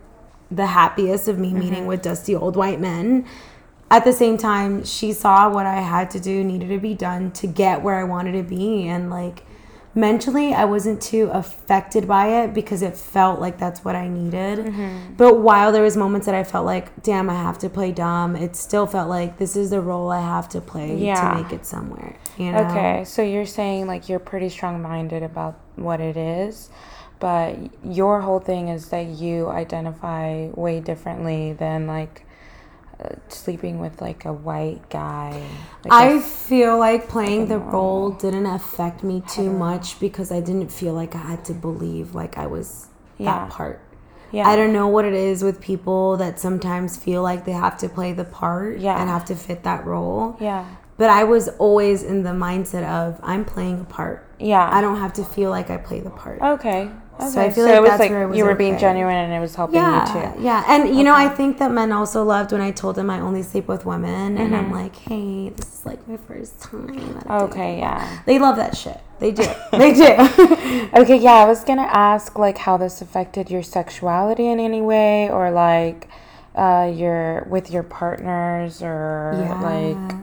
the 0.55 0.67
happiest 0.67 1.27
of 1.27 1.37
me 1.39 1.53
meeting 1.53 1.85
with 1.87 2.01
dusty 2.01 2.35
old 2.35 2.55
white 2.55 2.79
men, 2.79 3.25
at 3.91 4.03
the 4.05 4.13
same 4.13 4.37
time, 4.37 4.83
she 4.85 5.13
saw 5.13 5.49
what 5.49 5.65
I 5.65 5.81
had 5.81 6.09
to 6.11 6.19
do, 6.19 6.43
needed 6.43 6.69
to 6.69 6.79
be 6.79 6.93
done 6.95 7.31
to 7.33 7.47
get 7.47 7.81
where 7.83 7.95
I 7.99 8.03
wanted 8.03 8.31
to 8.33 8.43
be. 8.43 8.87
And 8.87 9.09
like, 9.09 9.43
mentally 9.95 10.55
i 10.55 10.65
wasn't 10.65 10.99
too 10.99 11.29
affected 11.31 12.07
by 12.07 12.25
it 12.41 12.51
because 12.51 12.81
it 12.81 12.97
felt 12.97 13.39
like 13.39 13.59
that's 13.59 13.85
what 13.85 13.95
i 13.95 14.07
needed 14.07 14.57
Mm-hmm. 14.57 15.13
but 15.17 15.37
while 15.39 15.71
there 15.71 15.83
was 15.83 15.95
moments 15.95 16.25
that 16.25 16.33
i 16.33 16.43
felt 16.43 16.65
like 16.65 17.03
damn 17.03 17.29
i 17.29 17.35
have 17.35 17.59
to 17.59 17.69
play 17.69 17.91
dumb 17.91 18.35
it 18.35 18.55
still 18.55 18.87
felt 18.87 19.07
like 19.07 19.37
this 19.37 19.55
is 19.55 19.69
the 19.69 19.79
role 19.81 20.09
i 20.09 20.19
have 20.19 20.49
to 20.49 20.61
play 20.61 20.97
Yeah. 20.97 21.35
to 21.35 21.43
make 21.43 21.53
it 21.53 21.63
somewhere 21.67 22.15
you 22.39 22.51
know 22.51 22.57
Okay, 22.71 23.03
so 23.05 23.21
you're 23.21 23.45
saying 23.45 23.85
like 23.85 24.09
you're 24.09 24.17
pretty 24.17 24.49
strong 24.49 24.81
minded 24.81 25.21
about 25.21 25.59
what 25.75 25.99
it 26.01 26.17
is, 26.17 26.69
but 27.23 27.55
your 27.99 28.19
whole 28.19 28.41
thing 28.41 28.67
is 28.67 28.89
that 28.89 29.07
you 29.23 29.47
identify 29.47 30.47
way 30.55 30.81
differently 30.81 31.53
than 31.53 31.87
like 31.87 32.25
uh, 32.99 33.15
sleeping 33.29 33.79
with 33.79 34.01
like 34.01 34.25
a 34.25 34.33
white 34.33 34.81
guy. 34.89 35.31
Like 35.85 35.93
I 35.93 36.05
a- 36.17 36.19
feel 36.19 36.77
like 36.77 37.07
playing 37.07 37.47
the 37.47 37.59
role 37.59 38.09
didn't 38.25 38.45
affect 38.45 39.03
me 39.03 39.23
too 39.35 39.49
much 39.67 40.01
because 40.01 40.31
I 40.33 40.41
didn't 40.41 40.69
feel 40.81 40.93
like 41.01 41.15
I 41.15 41.23
had 41.31 41.45
to 41.45 41.53
believe 41.53 42.13
like 42.13 42.37
I 42.37 42.47
was 42.55 42.87
Yeah. 43.17 43.25
that 43.35 43.49
part. 43.57 43.79
yeah. 44.31 44.45
I 44.51 44.53
don't 44.57 44.73
know 44.73 44.89
what 44.95 45.05
it 45.05 45.13
is 45.13 45.43
with 45.47 45.61
people 45.61 46.17
that 46.17 46.39
sometimes 46.41 46.97
feel 46.97 47.21
like 47.29 47.45
they 47.45 47.53
have 47.67 47.77
to 47.83 47.87
play 47.97 48.11
the 48.21 48.25
part 48.25 48.79
Yeah. 48.79 48.99
and 48.99 49.09
have 49.09 49.25
to 49.31 49.35
fit 49.35 49.63
that 49.63 49.85
role. 49.85 50.35
Yeah. 50.41 50.65
But 50.97 51.09
I 51.09 51.23
was 51.23 51.47
always 51.67 52.03
in 52.03 52.23
the 52.23 52.35
mindset 52.47 52.83
of 52.99 53.19
I'm 53.23 53.45
playing 53.45 53.79
a 53.79 53.83
part. 53.85 54.17
Yeah. 54.39 54.67
I 54.77 54.81
don't 54.81 54.97
have 55.05 55.13
to 55.13 55.23
feel 55.35 55.49
like 55.57 55.69
I 55.69 55.77
play 55.77 55.99
the 56.01 56.09
part. 56.23 56.41
Okay. 56.41 56.89
So. 57.19 57.39
I 57.41 57.51
feel 57.51 57.65
so 57.65 57.69
like 57.69 57.75
it 57.77 57.81
was 57.81 57.89
that's 57.91 57.99
like 57.99 58.09
where 58.11 58.23
it 58.23 58.27
was 58.27 58.37
you 58.37 58.43
were 58.43 58.55
being 58.55 58.77
genuine 58.77 59.15
and 59.15 59.31
it 59.33 59.39
was 59.39 59.55
helping 59.55 59.75
yeah, 59.75 60.07
you 60.07 60.33
too. 60.33 60.43
yeah, 60.43 60.63
and 60.67 60.95
you 60.97 61.03
know, 61.03 61.13
I 61.13 61.29
think 61.29 61.57
that 61.59 61.71
men 61.71 61.91
also 61.91 62.23
loved 62.23 62.51
when 62.51 62.59
I 62.59 62.71
told 62.71 62.95
them 62.95 63.09
I 63.09 63.19
only 63.21 63.43
sleep 63.43 63.67
with 63.67 63.85
women, 63.85 64.37
and 64.37 64.51
Mm-hmm. 64.51 64.55
I'm 64.55 64.71
like, 64.71 64.95
hey, 64.95 65.49
this 65.49 65.79
is 65.79 65.85
like 65.85 66.05
my 66.07 66.17
first 66.17 66.59
time. 66.61 67.21
Okay, 67.29 67.77
yeah. 67.77 68.19
They 68.25 68.39
love 68.39 68.55
that 68.57 68.75
shit. 68.75 68.99
They 69.19 69.31
do. 69.31 69.45
They 69.71 69.93
do. 69.93 70.89
Okay, 71.01 71.17
yeah, 71.17 71.33
I 71.33 71.45
was 71.45 71.63
gonna 71.63 71.83
ask 71.89 72.37
like 72.37 72.57
how 72.57 72.77
this 72.77 73.01
affected 73.01 73.49
your 73.49 73.63
sexuality 73.63 74.47
in 74.47 74.59
any 74.59 74.81
way, 74.81 75.29
or 75.29 75.49
like 75.51 76.09
uh, 76.55 76.91
your 76.93 77.45
with 77.49 77.71
your 77.71 77.83
partners, 77.83 78.81
or 78.81 79.33
like 79.61 80.15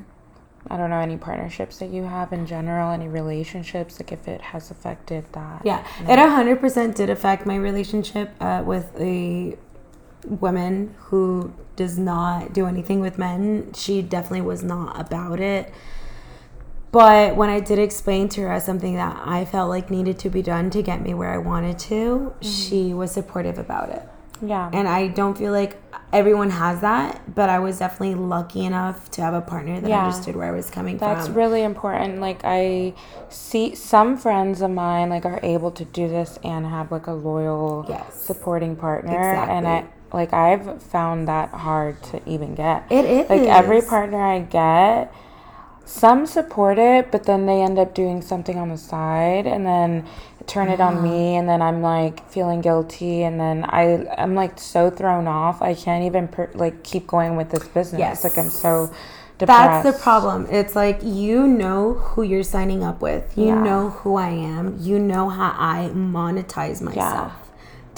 I 0.70 0.76
don't 0.76 0.88
know 0.90 1.00
any 1.00 1.16
partnerships 1.16 1.78
that 1.78 1.90
you 1.90 2.04
have 2.04 2.32
in 2.32 2.46
general, 2.46 2.92
any 2.92 3.08
relationships, 3.08 3.98
like 3.98 4.12
if 4.12 4.28
it 4.28 4.40
has 4.40 4.70
affected 4.70 5.24
that. 5.32 5.62
Yeah, 5.64 5.84
it 6.08 6.18
a 6.18 6.30
hundred 6.30 6.60
percent 6.60 6.94
did 6.96 7.10
affect 7.10 7.44
my 7.44 7.56
relationship 7.56 8.30
uh, 8.40 8.62
with 8.64 8.92
a 9.00 9.56
woman 10.24 10.94
who 10.98 11.52
does 11.76 11.98
not 11.98 12.52
do 12.52 12.66
anything 12.66 13.00
with 13.00 13.18
men. 13.18 13.72
She 13.74 14.00
definitely 14.00 14.42
was 14.42 14.62
not 14.62 15.00
about 15.00 15.40
it. 15.40 15.72
But 16.92 17.36
when 17.36 17.48
I 17.50 17.60
did 17.60 17.78
explain 17.78 18.28
to 18.30 18.42
her 18.42 18.52
as 18.52 18.64
something 18.66 18.94
that 18.96 19.20
I 19.24 19.44
felt 19.44 19.70
like 19.70 19.90
needed 19.90 20.18
to 20.20 20.30
be 20.30 20.42
done 20.42 20.70
to 20.70 20.82
get 20.82 21.00
me 21.02 21.14
where 21.14 21.30
I 21.32 21.38
wanted 21.38 21.78
to, 21.80 22.34
she 22.40 22.92
was 22.92 23.12
supportive 23.12 23.58
about 23.58 23.90
it. 23.90 24.02
yeah, 24.42 24.70
And 24.72 24.88
I 24.88 25.06
don't 25.08 25.38
feel 25.38 25.52
like 25.52 25.80
everyone 26.12 26.50
has 26.50 26.80
that, 26.80 27.34
but 27.34 27.48
I 27.48 27.58
was 27.58 27.78
definitely 27.78 28.14
lucky 28.16 28.64
enough 28.64 29.10
to 29.12 29.22
have 29.22 29.34
a 29.34 29.40
partner 29.40 29.80
that 29.80 29.88
Yeah. 29.88 30.04
understood 30.04 30.36
where 30.36 30.48
I 30.48 30.50
was 30.50 30.70
coming 30.70 30.98
That's 30.98 31.26
from. 31.26 31.34
That's 31.34 31.36
really 31.36 31.62
important. 31.62 32.20
Like 32.20 32.40
I 32.44 32.94
see 33.28 33.74
some 33.74 34.16
friends 34.16 34.60
of 34.60 34.70
mine 34.70 35.08
like 35.10 35.24
are 35.24 35.40
able 35.42 35.70
to 35.72 35.84
do 35.84 36.08
this 36.08 36.38
and 36.42 36.66
have 36.66 36.90
like 36.90 37.06
a 37.06 37.12
loyal, 37.12 37.86
Yes. 37.88 38.14
supporting 38.14 38.76
partner, 38.76 39.34
and 39.34 39.66
I 39.68 39.84
like 40.12 40.32
I've 40.32 40.82
found 40.82 41.28
that 41.28 41.50
hard 41.50 42.02
to 42.04 42.20
even 42.28 42.54
get. 42.54 42.84
It 42.90 43.04
is. 43.04 43.30
Like 43.30 43.42
every 43.42 43.80
partner 43.80 44.20
I 44.20 44.40
get, 44.40 45.12
some 45.84 46.26
support 46.26 46.78
it, 46.78 47.10
but 47.12 47.24
then 47.24 47.46
they 47.46 47.62
end 47.62 47.78
up 47.78 47.94
doing 47.94 48.20
something 48.22 48.58
on 48.58 48.68
the 48.68 48.76
side, 48.78 49.46
and 49.46 49.64
then 49.64 50.04
turn 50.50 50.68
it 50.68 50.80
on 50.80 51.02
me, 51.02 51.10
mm-hmm. 51.10 51.38
and 51.38 51.48
then 51.48 51.62
I'm 51.62 51.80
like 51.80 52.28
feeling 52.30 52.60
guilty, 52.60 53.22
and 53.22 53.38
then 53.38 53.64
I 53.64 54.06
I'm 54.18 54.34
like 54.34 54.58
so 54.58 54.90
thrown 54.90 55.26
off. 55.28 55.62
I 55.62 55.74
can't 55.74 56.04
even 56.04 56.28
per, 56.28 56.50
like 56.54 56.82
keep 56.82 57.06
going 57.06 57.36
with 57.36 57.50
this 57.50 57.66
business. 57.68 58.00
Yes. 58.00 58.24
Like 58.24 58.36
I'm 58.36 58.50
so 58.50 58.92
depressed. 59.38 59.84
That's 59.84 59.96
the 59.96 60.02
problem. 60.02 60.46
It's 60.50 60.74
like 60.74 61.00
you 61.02 61.46
know 61.46 61.94
who 61.94 62.22
you're 62.22 62.42
signing 62.42 62.82
up 62.82 63.00
with. 63.00 63.36
You 63.38 63.46
Yeah. 63.46 63.62
know 63.62 63.90
who 63.90 64.16
I 64.16 64.30
am. 64.30 64.76
You 64.80 64.98
know 64.98 65.28
how 65.28 65.54
I 65.56 65.90
monetize 65.94 66.82
myself. 66.82 67.32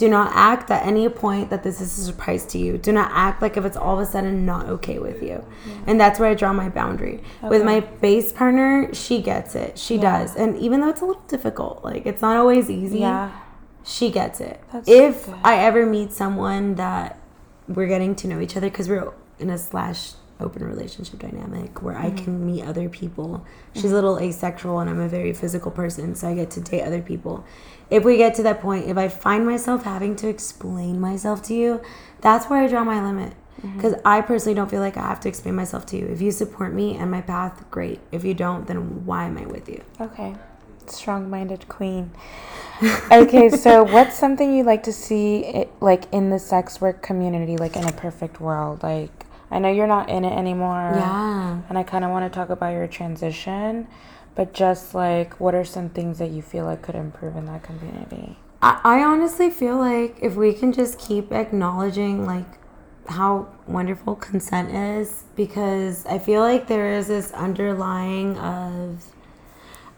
Do 0.03 0.09
not 0.09 0.33
act 0.35 0.69
at 0.73 0.85
any 0.85 1.09
point 1.09 1.49
that 1.51 1.63
this 1.63 1.81
is 1.81 1.97
a 1.97 2.03
surprise 2.03 2.45
to 2.47 2.59
you. 2.59 2.77
Do 2.77 2.91
not 2.91 3.13
act 3.15 3.41
like 3.41 3.57
if 3.57 3.65
it's 3.65 3.77
all 3.77 3.95
of 4.01 4.01
a 4.01 4.11
sudden 4.11 4.45
not 4.45 4.67
okay 4.69 4.99
with 4.99 5.23
you. 5.23 5.45
And 5.87 6.01
that's 6.01 6.19
where 6.19 6.29
I 6.29 6.35
draw 6.35 6.53
my 6.53 6.69
boundary. 6.69 7.23
With 7.41 7.63
my 7.65 7.79
base 7.79 8.33
partner, 8.33 8.93
she 8.93 9.23
gets 9.23 9.55
it. 9.55 9.79
She 9.79 9.95
Yeah. 9.95 10.19
does. 10.19 10.35
And 10.35 10.57
even 10.59 10.81
though 10.81 10.89
it's 10.89 11.03
a 11.03 11.05
little 11.05 11.23
difficult, 11.29 11.85
like 11.85 12.05
it's 12.05 12.21
not 12.21 12.37
always 12.37 12.69
easy. 12.69 12.99
Yeah. 12.99 13.31
she 13.85 14.11
gets 14.11 14.41
it. 14.41 14.61
That's 14.73 14.89
if 14.89 15.27
good. 15.27 15.37
I 15.45 15.59
ever 15.59 15.87
meet 15.87 16.13
someone 16.13 16.75
that 16.75 17.21
we're 17.69 17.87
getting 17.87 18.17
to 18.17 18.27
know 18.27 18.41
each 18.41 18.57
other 18.57 18.69
because 18.71 18.89
we're 18.89 19.13
in 19.39 19.51
a 19.51 19.57
slash 19.59 20.15
open 20.43 20.65
relationship 20.65 21.21
dynamic 21.21 21.83
where 21.83 21.97
I 21.97 22.07
Mm-hmm. 22.11 22.25
can 22.25 22.47
meet 22.47 22.65
other 22.65 22.89
people. 22.89 23.47
She's 23.75 23.93
a 23.93 23.95
little 23.95 24.19
asexual 24.19 24.79
and 24.81 24.91
I'm 24.91 25.01
a 25.01 25.09
very 25.09 25.33
physical 25.33 25.71
person, 25.71 26.15
so 26.15 26.29
I 26.29 26.35
get 26.35 26.51
to 26.53 26.61
date 26.61 26.83
other 26.83 27.01
people. 27.03 27.45
If 27.91 28.05
we 28.05 28.17
get 28.17 28.35
to 28.37 28.43
that 28.45 28.61
point, 28.61 28.87
if 28.89 28.97
I 28.97 29.09
find 29.09 29.45
myself 29.47 29.85
having 29.85 30.17
to 30.17 30.29
explain 30.29 31.01
myself 31.01 31.43
to 31.45 31.55
you, 31.55 31.81
that's 32.21 32.47
where 32.49 32.63
I 32.63 32.69
draw 32.69 32.85
my 32.85 33.03
limit. 33.05 33.33
Mm-hmm. 33.61 33.77
Because 33.77 33.95
I 34.05 34.21
personally 34.23 34.55
don't 34.55 34.71
feel 34.71 34.81
like 34.81 34.97
I 34.97 35.03
have 35.03 35.21
to 35.21 35.29
explain 35.29 35.55
myself 35.55 35.85
to 35.87 35.97
you. 35.99 36.07
If 36.07 36.21
you 36.23 36.31
support 36.33 36.73
me 36.73 36.97
and 36.97 37.11
my 37.11 37.21
path, 37.21 37.65
great. 37.71 38.01
If 38.11 38.25
you 38.25 38.35
don't, 38.35 38.67
then 38.67 39.05
why 39.07 39.25
am 39.27 39.37
I 39.39 39.45
with 39.47 39.69
you? 39.69 39.83
Okay. 40.01 40.35
Strong 40.87 41.31
minded 41.31 41.69
queen. 41.69 42.11
okay, 43.13 43.49
so 43.51 43.83
what's 43.95 44.19
something 44.19 44.55
you'd 44.57 44.67
like 44.67 44.83
to 44.85 44.93
see 44.93 45.45
it, 45.45 45.71
like 45.81 46.13
in 46.13 46.31
the 46.31 46.39
sex 46.39 46.81
work 46.81 47.03
community, 47.03 47.57
like 47.57 47.77
in 47.77 47.85
a 47.87 47.93
perfect 47.93 48.41
world? 48.41 48.83
Like 48.83 49.11
I 49.53 49.59
know 49.59 49.71
you're 49.71 49.87
not 49.87 50.09
in 50.09 50.25
it 50.25 50.33
anymore. 50.33 50.93
Yeah. 50.97 51.61
And 51.69 51.79
I 51.79 51.83
kinda 51.83 52.09
wanna 52.09 52.31
talk 52.31 52.51
about 52.51 52.73
your 52.73 52.87
transition. 52.87 53.87
But 54.35 54.55
just 54.55 54.95
like 54.95 55.39
what 55.39 55.55
are 55.55 55.65
some 55.65 55.91
things 55.91 56.19
that 56.19 56.31
you 56.31 56.43
feel 56.43 56.65
like 56.65 56.83
could 56.83 56.95
improve 56.95 57.37
in 57.37 57.47
that 57.47 57.63
community? 57.63 58.39
I, 58.63 58.81
I 58.83 59.03
honestly 59.03 59.51
feel 59.51 59.77
like 59.77 60.17
if 60.23 60.35
we 60.35 60.53
can 60.55 60.73
just 60.73 60.99
keep 60.99 61.33
acknowledging 61.33 62.27
like 62.27 62.47
how 63.09 63.49
wonderful 63.67 64.15
consent 64.15 64.71
is 64.75 65.25
because 65.37 66.07
I 66.07 66.19
feel 66.19 66.41
like 66.41 66.67
there 66.69 66.95
is 66.95 67.09
this 67.09 67.33
underlying 67.33 68.39
of 68.39 69.05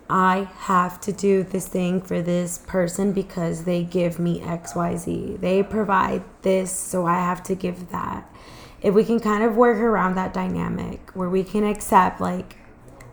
I 0.08 0.48
have 0.58 1.00
to 1.02 1.12
do 1.12 1.42
this 1.42 1.66
thing 1.66 2.00
for 2.02 2.20
this 2.20 2.58
person 2.58 3.12
because 3.12 3.64
they 3.64 3.82
give 3.82 4.18
me 4.18 4.40
XYZ. 4.40 5.40
They 5.40 5.62
provide 5.62 6.22
this, 6.42 6.70
so 6.70 7.06
I 7.06 7.14
have 7.14 7.42
to 7.44 7.54
give 7.54 7.90
that. 7.90 8.30
If 8.84 8.94
we 8.94 9.02
can 9.02 9.18
kind 9.18 9.42
of 9.42 9.56
work 9.56 9.78
around 9.78 10.14
that 10.16 10.32
dynamic 10.32 11.10
where 11.14 11.30
we 11.30 11.42
can 11.42 11.64
accept, 11.64 12.20
like, 12.20 12.56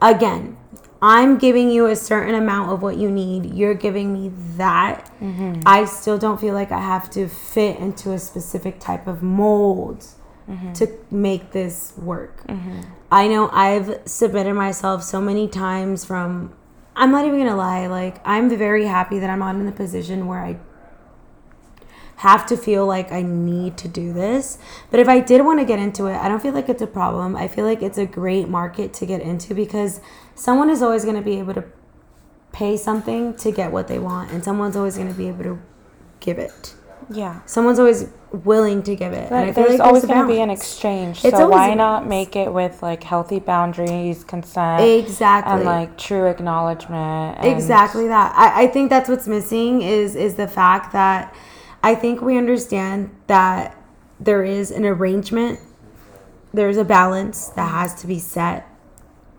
again, 0.01 0.57
I'm 1.01 1.37
giving 1.37 1.71
you 1.71 1.87
a 1.87 1.95
certain 1.95 2.35
amount 2.35 2.71
of 2.71 2.83
what 2.83 2.97
you 2.97 3.09
need, 3.09 3.55
you're 3.55 3.73
giving 3.73 4.13
me 4.13 4.31
that. 4.57 5.09
Mm-hmm. 5.19 5.61
I 5.65 5.85
still 5.85 6.17
don't 6.17 6.39
feel 6.39 6.53
like 6.53 6.71
I 6.71 6.79
have 6.79 7.09
to 7.11 7.27
fit 7.27 7.79
into 7.79 8.11
a 8.11 8.19
specific 8.19 8.79
type 8.79 9.07
of 9.07 9.23
mold 9.23 10.05
mm-hmm. 10.47 10.73
to 10.73 10.87
make 11.09 11.51
this 11.51 11.93
work. 11.97 12.45
Mm-hmm. 12.47 12.81
I 13.11 13.27
know 13.27 13.49
I've 13.51 14.01
submitted 14.05 14.53
myself 14.53 15.03
so 15.03 15.19
many 15.19 15.47
times 15.47 16.05
from 16.05 16.53
I'm 16.95 17.11
not 17.11 17.25
even 17.25 17.39
gonna 17.39 17.55
lie, 17.55 17.87
like 17.87 18.17
I'm 18.25 18.49
very 18.49 18.85
happy 18.85 19.19
that 19.19 19.29
I'm 19.29 19.39
not 19.39 19.55
in 19.55 19.65
the 19.65 19.71
position 19.71 20.27
where 20.27 20.39
I 20.39 20.59
have 22.21 22.45
to 22.45 22.55
feel 22.55 22.85
like 22.85 23.11
I 23.11 23.23
need 23.23 23.77
to 23.77 23.87
do 23.87 24.13
this. 24.13 24.59
But 24.91 24.99
if 24.99 25.09
I 25.09 25.21
did 25.21 25.43
want 25.43 25.59
to 25.59 25.65
get 25.65 25.79
into 25.79 26.05
it, 26.05 26.15
I 26.15 26.27
don't 26.27 26.39
feel 26.39 26.53
like 26.53 26.69
it's 26.69 26.81
a 26.83 26.87
problem. 26.87 27.35
I 27.35 27.47
feel 27.47 27.65
like 27.65 27.81
it's 27.81 27.97
a 27.97 28.05
great 28.05 28.47
market 28.47 28.93
to 28.93 29.07
get 29.07 29.21
into 29.21 29.55
because 29.55 30.01
someone 30.35 30.69
is 30.69 30.83
always 30.83 31.03
going 31.03 31.15
to 31.15 31.23
be 31.23 31.39
able 31.39 31.55
to 31.55 31.63
pay 32.51 32.77
something 32.77 33.33
to 33.37 33.51
get 33.51 33.71
what 33.71 33.87
they 33.87 33.97
want, 33.97 34.29
and 34.31 34.43
someone's 34.43 34.75
always 34.75 34.97
going 34.97 35.07
to 35.07 35.17
be 35.17 35.29
able 35.29 35.43
to 35.45 35.59
give 36.19 36.37
it. 36.37 36.75
Yeah. 37.09 37.39
Someone's 37.47 37.79
always 37.79 38.07
willing 38.31 38.83
to 38.83 38.95
give 38.95 39.13
it. 39.13 39.31
and 39.31 39.35
I 39.35 39.51
feel 39.51 39.65
there's 39.65 39.79
like 39.79 39.87
always 39.87 40.05
going 40.05 40.21
to 40.21 40.27
be 40.27 40.39
an 40.41 40.51
exchange. 40.51 41.25
It's 41.25 41.35
so 41.35 41.49
why 41.49 41.73
not 41.73 42.07
make 42.07 42.35
it 42.35 42.53
with 42.53 42.83
like 42.83 43.01
healthy 43.03 43.39
boundaries, 43.39 44.23
consent, 44.23 44.83
Exactly. 44.83 45.53
and 45.53 45.63
like 45.63 45.97
true 45.97 46.27
acknowledgement? 46.27 47.43
exactly 47.43 48.07
that 48.07 48.33
I, 48.35 48.63
I 48.63 48.67
think 48.67 48.91
that's 48.91 49.09
what's 49.09 49.27
missing 49.27 49.81
is 49.81 50.15
is 50.15 50.35
the 50.35 50.47
fact 50.47 50.93
that 50.93 51.33
i 51.83 51.95
think 51.95 52.21
we 52.21 52.37
understand 52.37 53.09
that 53.27 53.77
there 54.21 54.43
is 54.43 54.69
an 54.69 54.85
arrangement. 54.85 55.59
There's 56.53 56.77
a 56.77 56.85
balance 56.85 57.47
that 57.47 57.71
has 57.71 57.99
to 58.01 58.07
be 58.07 58.19
set. 58.19 58.67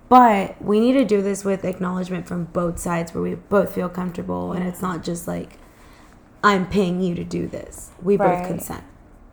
But 0.09 0.61
we 0.61 0.81
need 0.81 0.95
to 0.95 1.05
do 1.05 1.23
this 1.23 1.45
with 1.45 1.65
acknowledgement 1.65 2.27
from 2.27 2.45
both 2.47 2.79
sides 2.79 3.15
where 3.15 3.23
we 3.23 3.35
both 3.37 3.73
feel 3.75 3.89
comfortable 3.89 4.53
and 4.53 4.67
it's 4.67 4.83
not 4.83 5.03
just 5.03 5.27
like 5.29 5.59
i'm 6.45 6.67
paying 6.67 7.01
you 7.01 7.15
to 7.15 7.25
do 7.25 7.47
this. 7.47 7.91
We 8.03 8.17
Right. 8.17 8.41
both 8.41 8.49
consent 8.49 8.85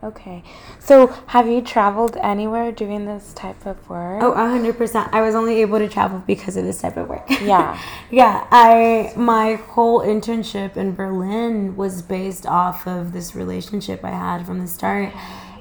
Okay. 0.02 0.44
So 0.80 1.08
have 1.28 1.48
you 1.48 1.62
traveled 1.62 2.16
anywhere 2.18 2.72
doing 2.72 3.06
this 3.06 3.34
type 3.34 3.66
of 3.66 3.90
work? 3.90 4.24
oh 4.24 4.32
100% 4.32 5.10
i 5.12 5.20
was 5.22 5.36
only 5.36 5.62
able 5.62 5.78
to 5.78 5.90
travel 5.90 6.24
because 6.26 6.56
of 6.56 6.64
this 6.64 6.82
type 6.82 6.96
of 6.96 7.10
work 7.10 7.30
Yeah. 7.42 7.78
Yeah, 8.10 8.48
I 8.50 9.12
my 9.18 9.56
whole 9.56 10.00
internship 10.02 10.78
in 10.78 10.96
Berlin 10.96 11.76
was 11.76 12.02
based 12.02 12.46
off 12.46 12.88
of 12.88 13.12
this 13.12 13.36
relationship 13.36 14.04
I 14.06 14.12
had 14.12 14.46
from 14.46 14.60
the 14.60 14.68
start. 14.68 15.14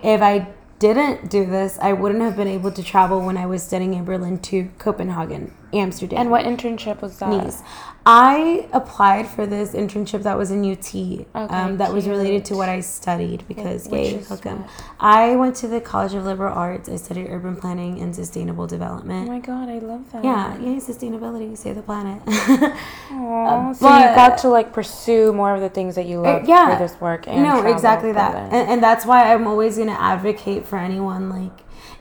If 0.02 0.23
I 0.23 0.49
didn't 0.78 1.28
do 1.30 1.45
this, 1.45 1.78
I 1.80 1.92
wouldn't 1.92 2.23
have 2.23 2.37
been 2.37 2.49
able 2.49 2.71
to 2.73 2.83
travel 2.83 3.21
when 3.21 3.37
I 3.37 3.47
was 3.47 3.62
studying 3.62 3.95
in 3.95 4.04
Berlin 4.04 4.38
to 4.40 4.71
Copenhagen, 4.78 5.52
Amsterdam. 5.72 6.18
And 6.20 6.30
what 6.30 6.44
internship 6.44 7.02
was 7.02 7.18
that? 7.18 7.30
Nice. 7.30 7.62
I 8.06 8.66
applied 8.72 9.26
for 9.28 9.44
this 9.46 9.72
internship 9.72 10.22
that 10.22 10.38
was 10.38 10.50
in 10.50 10.64
UT. 10.64 10.94
um, 11.34 11.76
that 11.76 11.92
was 11.92 12.08
related 12.08 12.44
to 12.46 12.54
what 12.56 12.68
I 12.70 12.80
studied 12.80 13.46
because 13.48 13.87
yay, 13.88 14.22
'em. 14.46 14.64
I 14.98 15.37
went 15.37 15.56
to 15.56 15.68
the 15.68 15.80
College 15.82 16.14
of 16.14 16.25
Liberal 16.25 16.54
Arts. 16.54 16.88
I 16.88 16.96
studied 16.96 17.26
urban 17.28 17.56
planning 17.56 18.00
and 18.00 18.14
sustainable 18.16 18.66
development. 18.66 19.28
Oh 19.28 19.32
my 19.32 19.40
god, 19.40 19.68
I 19.68 19.78
love 19.80 20.10
that. 20.12 20.25
yeah, 20.25 20.56
yay, 20.58 20.76
sustainability, 20.76 21.54
save 21.56 21.76
the 21.76 21.82
planet. 21.82 22.22
Aw, 23.10 23.72
so 23.72 23.87
you 23.87 24.04
but- 24.04 24.14
got 24.14 24.38
to 24.38 24.48
like 24.48 24.72
pursue 24.72 25.32
more 25.34 25.54
of 25.54 25.60
the 25.60 25.68
things 25.68 25.94
that 25.96 26.06
you 26.06 26.20
love 26.20 26.42
Uh, 26.44 26.46
yeah. 26.46 26.76
for 26.78 26.82
this 26.82 26.98
work. 27.00 27.26
And 27.28 27.42
no 27.42 27.66
exactly 27.66 28.12
that 28.12 28.34
and, 28.52 28.68
and 28.70 28.82
that's 28.82 29.04
why 29.04 29.32
i'm 29.34 29.46
always 29.46 29.76
going 29.76 29.88
to 29.88 30.00
advocate 30.00 30.66
for 30.66 30.78
anyone 30.78 31.28
like 31.30 31.52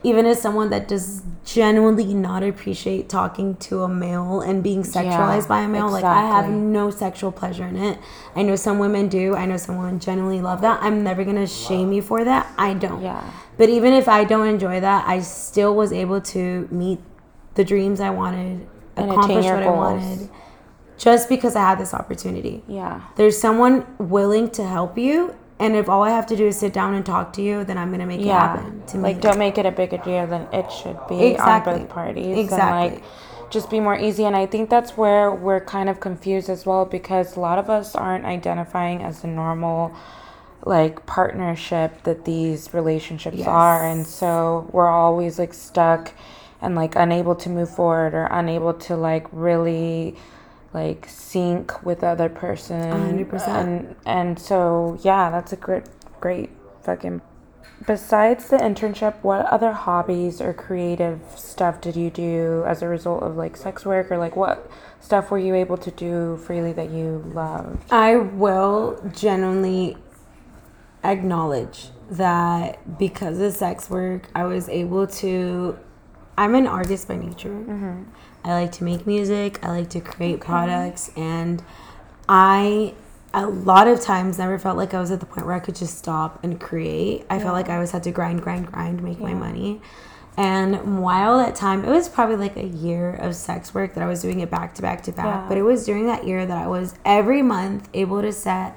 even 0.04 0.26
as 0.26 0.40
someone 0.40 0.70
that 0.70 0.86
does 0.86 1.22
genuinely 1.44 2.14
not 2.14 2.42
appreciate 2.42 3.08
talking 3.08 3.56
to 3.56 3.82
a 3.82 3.88
male 3.88 4.40
and 4.40 4.62
being 4.62 4.82
sexualized 4.82 5.48
by 5.48 5.62
a 5.62 5.68
male 5.68 5.90
like 5.90 6.04
i 6.04 6.20
have 6.20 6.48
no 6.50 6.90
sexual 6.90 7.32
pleasure 7.32 7.64
in 7.66 7.76
it. 7.76 7.98
I 8.36 8.42
know 8.42 8.54
some 8.54 8.78
women 8.78 9.08
do. 9.08 9.34
I 9.34 9.46
know 9.46 9.56
some 9.56 9.78
women 9.78 9.98
genuinely 9.98 10.40
love 10.40 10.60
that. 10.60 10.80
I'm 10.82 11.02
never 11.02 11.24
going 11.24 11.36
to 11.36 11.46
shame 11.46 11.92
you 11.92 12.02
for 12.02 12.22
that. 12.24 12.52
I 12.58 12.74
don't. 12.74 13.02
Yeah. 13.02 13.28
but 13.56 13.68
even 13.68 13.92
if 13.92 14.08
i 14.08 14.24
don't 14.24 14.46
enjoy 14.46 14.78
that 14.80 15.08
i 15.08 15.20
still 15.20 15.74
was 15.74 15.92
able 15.92 16.20
to 16.20 16.68
meet 16.70 17.00
the 17.54 17.64
dreams 17.64 18.00
i 18.00 18.10
wanted 18.10 18.66
And 18.96 19.10
accomplish 19.10 19.44
what 19.46 19.62
i 19.62 19.70
wanted 19.70 20.28
just 20.96 21.28
because 21.28 21.54
i 21.56 21.60
had 21.60 21.78
this 21.78 21.94
opportunity. 21.94 22.62
Yeah. 22.68 23.02
there's 23.16 23.38
someone 23.38 23.86
willing 23.98 24.50
to 24.50 24.64
help 24.64 24.98
you 24.98 25.34
and 25.60 25.74
if 25.76 25.88
all 25.88 26.02
i 26.02 26.10
have 26.10 26.26
to 26.26 26.36
do 26.36 26.46
is 26.46 26.58
sit 26.58 26.72
down 26.72 26.94
and 26.94 27.04
talk 27.04 27.32
to 27.32 27.42
you 27.42 27.64
then 27.64 27.76
i'm 27.78 27.90
gonna 27.90 28.06
make 28.06 28.20
it 28.20 28.26
happen 28.26 28.82
to 28.86 28.96
like 28.98 29.16
me 29.16 29.22
don't 29.22 29.38
make 29.38 29.58
it 29.58 29.66
a 29.66 29.70
bigger 29.72 29.98
deal 29.98 30.26
than 30.26 30.42
it 30.52 30.70
should 30.70 30.98
be 31.08 31.26
Exactly. 31.26 31.72
on 31.74 31.78
both 31.80 31.88
parties. 31.88 32.38
Exactly. 32.38 32.86
And 32.88 32.94
like 32.96 33.04
just 33.50 33.70
be 33.70 33.80
more 33.80 33.96
easy. 33.98 34.24
And 34.26 34.36
I 34.36 34.44
think 34.44 34.68
that's 34.68 34.94
where 34.96 35.30
we're 35.30 35.60
kind 35.64 35.88
of 35.88 36.00
confused 36.00 36.50
as 36.50 36.66
well 36.66 36.84
because 36.84 37.34
a 37.34 37.40
lot 37.40 37.58
of 37.58 37.70
us 37.70 37.94
aren't 37.94 38.26
identifying 38.26 39.02
as 39.02 39.22
the 39.22 39.28
normal 39.28 39.94
like 40.66 41.06
partnership 41.06 42.02
that 42.02 42.24
these 42.26 42.74
relationships 42.74 43.38
Yes. 43.38 43.46
are 43.46 43.86
and 43.86 44.06
so 44.06 44.68
we're 44.72 44.88
always 44.90 45.38
like 45.38 45.54
stuck 45.54 46.12
and 46.60 46.74
like 46.74 46.94
unable 46.96 47.34
to 47.36 47.48
move 47.48 47.70
forward 47.74 48.12
or 48.12 48.24
unable 48.26 48.74
to 48.74 48.96
like 48.96 49.26
really 49.32 50.14
like 50.72 51.06
sync 51.08 51.82
with 51.84 52.00
the 52.00 52.06
other 52.06 52.28
person. 52.28 53.26
100%. 53.26 53.48
and 53.48 53.96
and 54.04 54.38
so 54.38 54.98
yeah 55.02 55.30
that's 55.30 55.52
a 55.52 55.56
great 55.56 55.84
great 56.20 56.50
fucking 56.82 57.20
besides 57.86 58.48
the 58.48 58.56
internship 58.56 59.14
what 59.22 59.46
other 59.46 59.72
hobbies 59.72 60.40
or 60.40 60.52
creative 60.52 61.20
stuff 61.36 61.80
did 61.80 61.94
you 61.96 62.10
do 62.10 62.64
as 62.66 62.82
a 62.82 62.88
result 62.88 63.22
of 63.22 63.36
like 63.36 63.56
sex 63.56 63.84
work? 63.86 64.10
Or 64.10 64.18
like 64.18 64.36
what 64.36 64.70
stuff 65.00 65.30
were 65.30 65.38
you 65.38 65.54
able 65.54 65.76
to 65.78 65.90
do 65.90 66.36
freely 66.38 66.72
that 66.72 66.90
you 66.90 67.22
loved? 67.34 67.90
I 67.92 68.16
will 68.16 69.00
genuinely 69.14 69.96
acknowledge 71.04 71.88
that 72.10 72.98
because 72.98 73.38
of 73.38 73.52
sex 73.52 73.90
work 73.90 74.28
i 74.34 74.44
was 74.44 74.68
able 74.68 75.06
to 75.06 75.78
i'm 76.38 76.54
an 76.54 76.66
artist 76.66 77.06
by 77.08 77.16
nature. 77.16 77.50
Mm-hmm. 77.50 78.02
I 78.44 78.52
like 78.60 78.72
to 78.78 78.84
make 78.84 79.06
music 79.06 79.58
i 79.64 79.68
like 79.78 79.90
to 79.90 80.00
create 80.00 80.40
products 80.40 81.10
and 81.16 81.62
i 82.28 82.94
a 83.34 83.46
lot 83.46 83.86
of 83.88 84.00
times 84.00 84.38
never 84.38 84.58
felt 84.58 84.76
like 84.76 84.94
i 84.94 85.00
was 85.00 85.10
at 85.10 85.20
the 85.20 85.26
point 85.26 85.46
where 85.46 85.54
i 85.56 85.60
could 85.60 85.74
just 85.76 85.98
stop 85.98 86.42
and 86.44 86.58
create. 86.60 87.26
I 87.28 87.38
felt 87.38 87.52
like 87.52 87.68
i 87.68 87.74
always 87.74 87.90
had 87.90 88.02
to 88.04 88.10
grind 88.10 88.40
grind 88.42 88.66
grind 88.72 89.02
make 89.02 89.20
my 89.20 89.34
money. 89.34 89.80
And 90.36 91.02
while 91.02 91.38
that 91.38 91.54
time 91.56 91.84
it 91.84 91.90
was 91.90 92.08
probably 92.08 92.36
like 92.36 92.56
a 92.56 92.64
year 92.66 93.14
of 93.16 93.34
sex 93.34 93.74
work 93.74 93.94
that 93.94 94.02
i 94.04 94.06
was 94.06 94.22
doing 94.22 94.38
it 94.40 94.48
back 94.50 94.74
to 94.76 94.82
back 94.82 95.02
to 95.02 95.12
back 95.12 95.26
Yeah. 95.26 95.46
but 95.48 95.58
it 95.58 95.62
was 95.62 95.84
during 95.84 96.06
that 96.06 96.22
year 96.26 96.46
that 96.46 96.56
i 96.56 96.68
was 96.68 96.94
every 97.04 97.42
month 97.42 97.88
able 97.92 98.22
to 98.22 98.32
set 98.32 98.76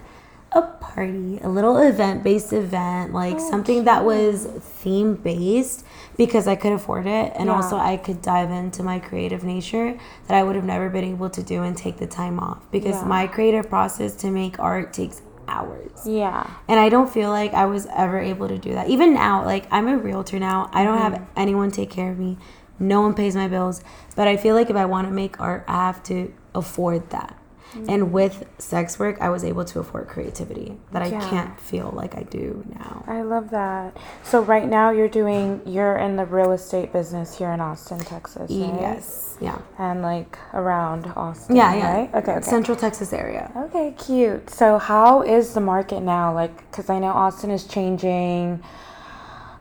a 0.53 0.61
party, 0.61 1.39
a 1.41 1.47
little 1.47 1.77
event 1.77 2.23
based 2.23 2.51
event, 2.51 3.13
like 3.13 3.35
oh, 3.35 3.49
something 3.49 3.85
that 3.85 4.03
was 4.03 4.45
theme 4.45 5.15
based 5.15 5.85
because 6.17 6.47
I 6.47 6.55
could 6.55 6.73
afford 6.73 7.07
it 7.07 7.31
and 7.35 7.45
Yeah. 7.45 7.55
also 7.55 7.77
I 7.77 7.95
could 7.97 8.21
dive 8.21 8.51
into 8.51 8.83
my 8.83 8.99
creative 8.99 9.43
nature 9.43 9.97
that 10.27 10.37
I 10.37 10.43
would 10.43 10.55
have 10.55 10.65
never 10.65 10.89
been 10.89 11.05
able 11.05 11.29
to 11.29 11.41
do 11.41 11.63
and 11.63 11.75
take 11.75 11.97
the 11.97 12.07
time 12.07 12.37
off 12.39 12.59
because 12.69 12.95
Yeah. 12.95 13.07
my 13.07 13.27
creative 13.27 13.69
process 13.69 14.13
to 14.17 14.29
make 14.29 14.59
art 14.59 14.91
takes 14.91 15.21
hours. 15.47 15.91
Yeah. 16.05 16.47
And 16.67 16.79
I 16.79 16.89
don't 16.89 17.09
feel 17.09 17.29
like 17.29 17.53
I 17.53 17.65
was 17.65 17.87
ever 17.95 18.19
able 18.19 18.47
to 18.47 18.57
do 18.57 18.73
that. 18.73 18.89
Even 18.89 19.13
now, 19.13 19.45
like 19.45 19.67
I'm 19.71 19.87
a 19.87 19.97
realtor 19.97 20.39
now. 20.39 20.69
I 20.73 20.83
don't 20.83 20.97
have 20.97 21.13
mm. 21.13 21.25
anyone 21.35 21.71
take 21.71 21.89
care 21.89 22.11
of 22.11 22.19
me. 22.19 22.37
No 22.79 23.01
one 23.01 23.13
pays 23.13 23.35
my 23.35 23.47
bills. 23.47 23.83
But 24.15 24.27
I 24.27 24.37
feel 24.37 24.55
like 24.55 24.69
if 24.69 24.75
I 24.75 24.85
want 24.85 25.07
to 25.07 25.13
make 25.13 25.39
art, 25.39 25.63
I 25.67 25.85
have 25.87 26.03
to 26.03 26.33
afford 26.55 27.09
that. 27.11 27.37
Mm-hmm. 27.71 27.89
And 27.89 28.11
with 28.11 28.45
sex 28.57 28.99
work, 28.99 29.19
I 29.21 29.29
was 29.29 29.43
able 29.43 29.63
to 29.65 29.79
afford 29.79 30.07
creativity 30.07 30.77
that 30.91 31.01
I 31.01 31.09
can't 31.09 31.59
feel 31.59 31.91
like 31.95 32.15
I 32.15 32.23
do 32.23 32.63
now. 32.69 33.03
I 33.07 33.21
love 33.21 33.49
that. 33.51 33.97
So 34.23 34.41
right 34.41 34.67
now 34.67 34.91
you're 34.91 35.09
doing 35.09 35.61
you're 35.65 35.97
in 35.97 36.15
the 36.17 36.25
real 36.25 36.51
estate 36.51 36.91
business 36.91 37.37
here 37.37 37.51
in 37.51 37.61
Austin, 37.61 37.99
Texas, 37.99 38.51
right? 38.51 38.81
Yes. 38.81 39.37
Yeah. 39.39 39.59
And 39.77 40.01
like 40.01 40.37
around 40.53 41.11
Austin. 41.15 41.55
Yeah, 41.55 41.73
yeah. 41.75 41.93
Right? 41.93 42.15
Okay, 42.15 42.33
okay. 42.33 42.41
Central 42.41 42.77
Texas 42.77 43.13
area. 43.13 43.51
Okay, 43.55 43.93
cute. 43.97 44.49
So, 44.49 44.77
how 44.77 45.21
is 45.23 45.53
the 45.53 45.61
market 45.61 46.01
now? 46.01 46.33
Like, 46.33 46.55
because 46.69 46.89
I 46.89 46.99
know 46.99 47.07
Austin 47.07 47.51
is 47.51 47.65
changing. 47.65 48.63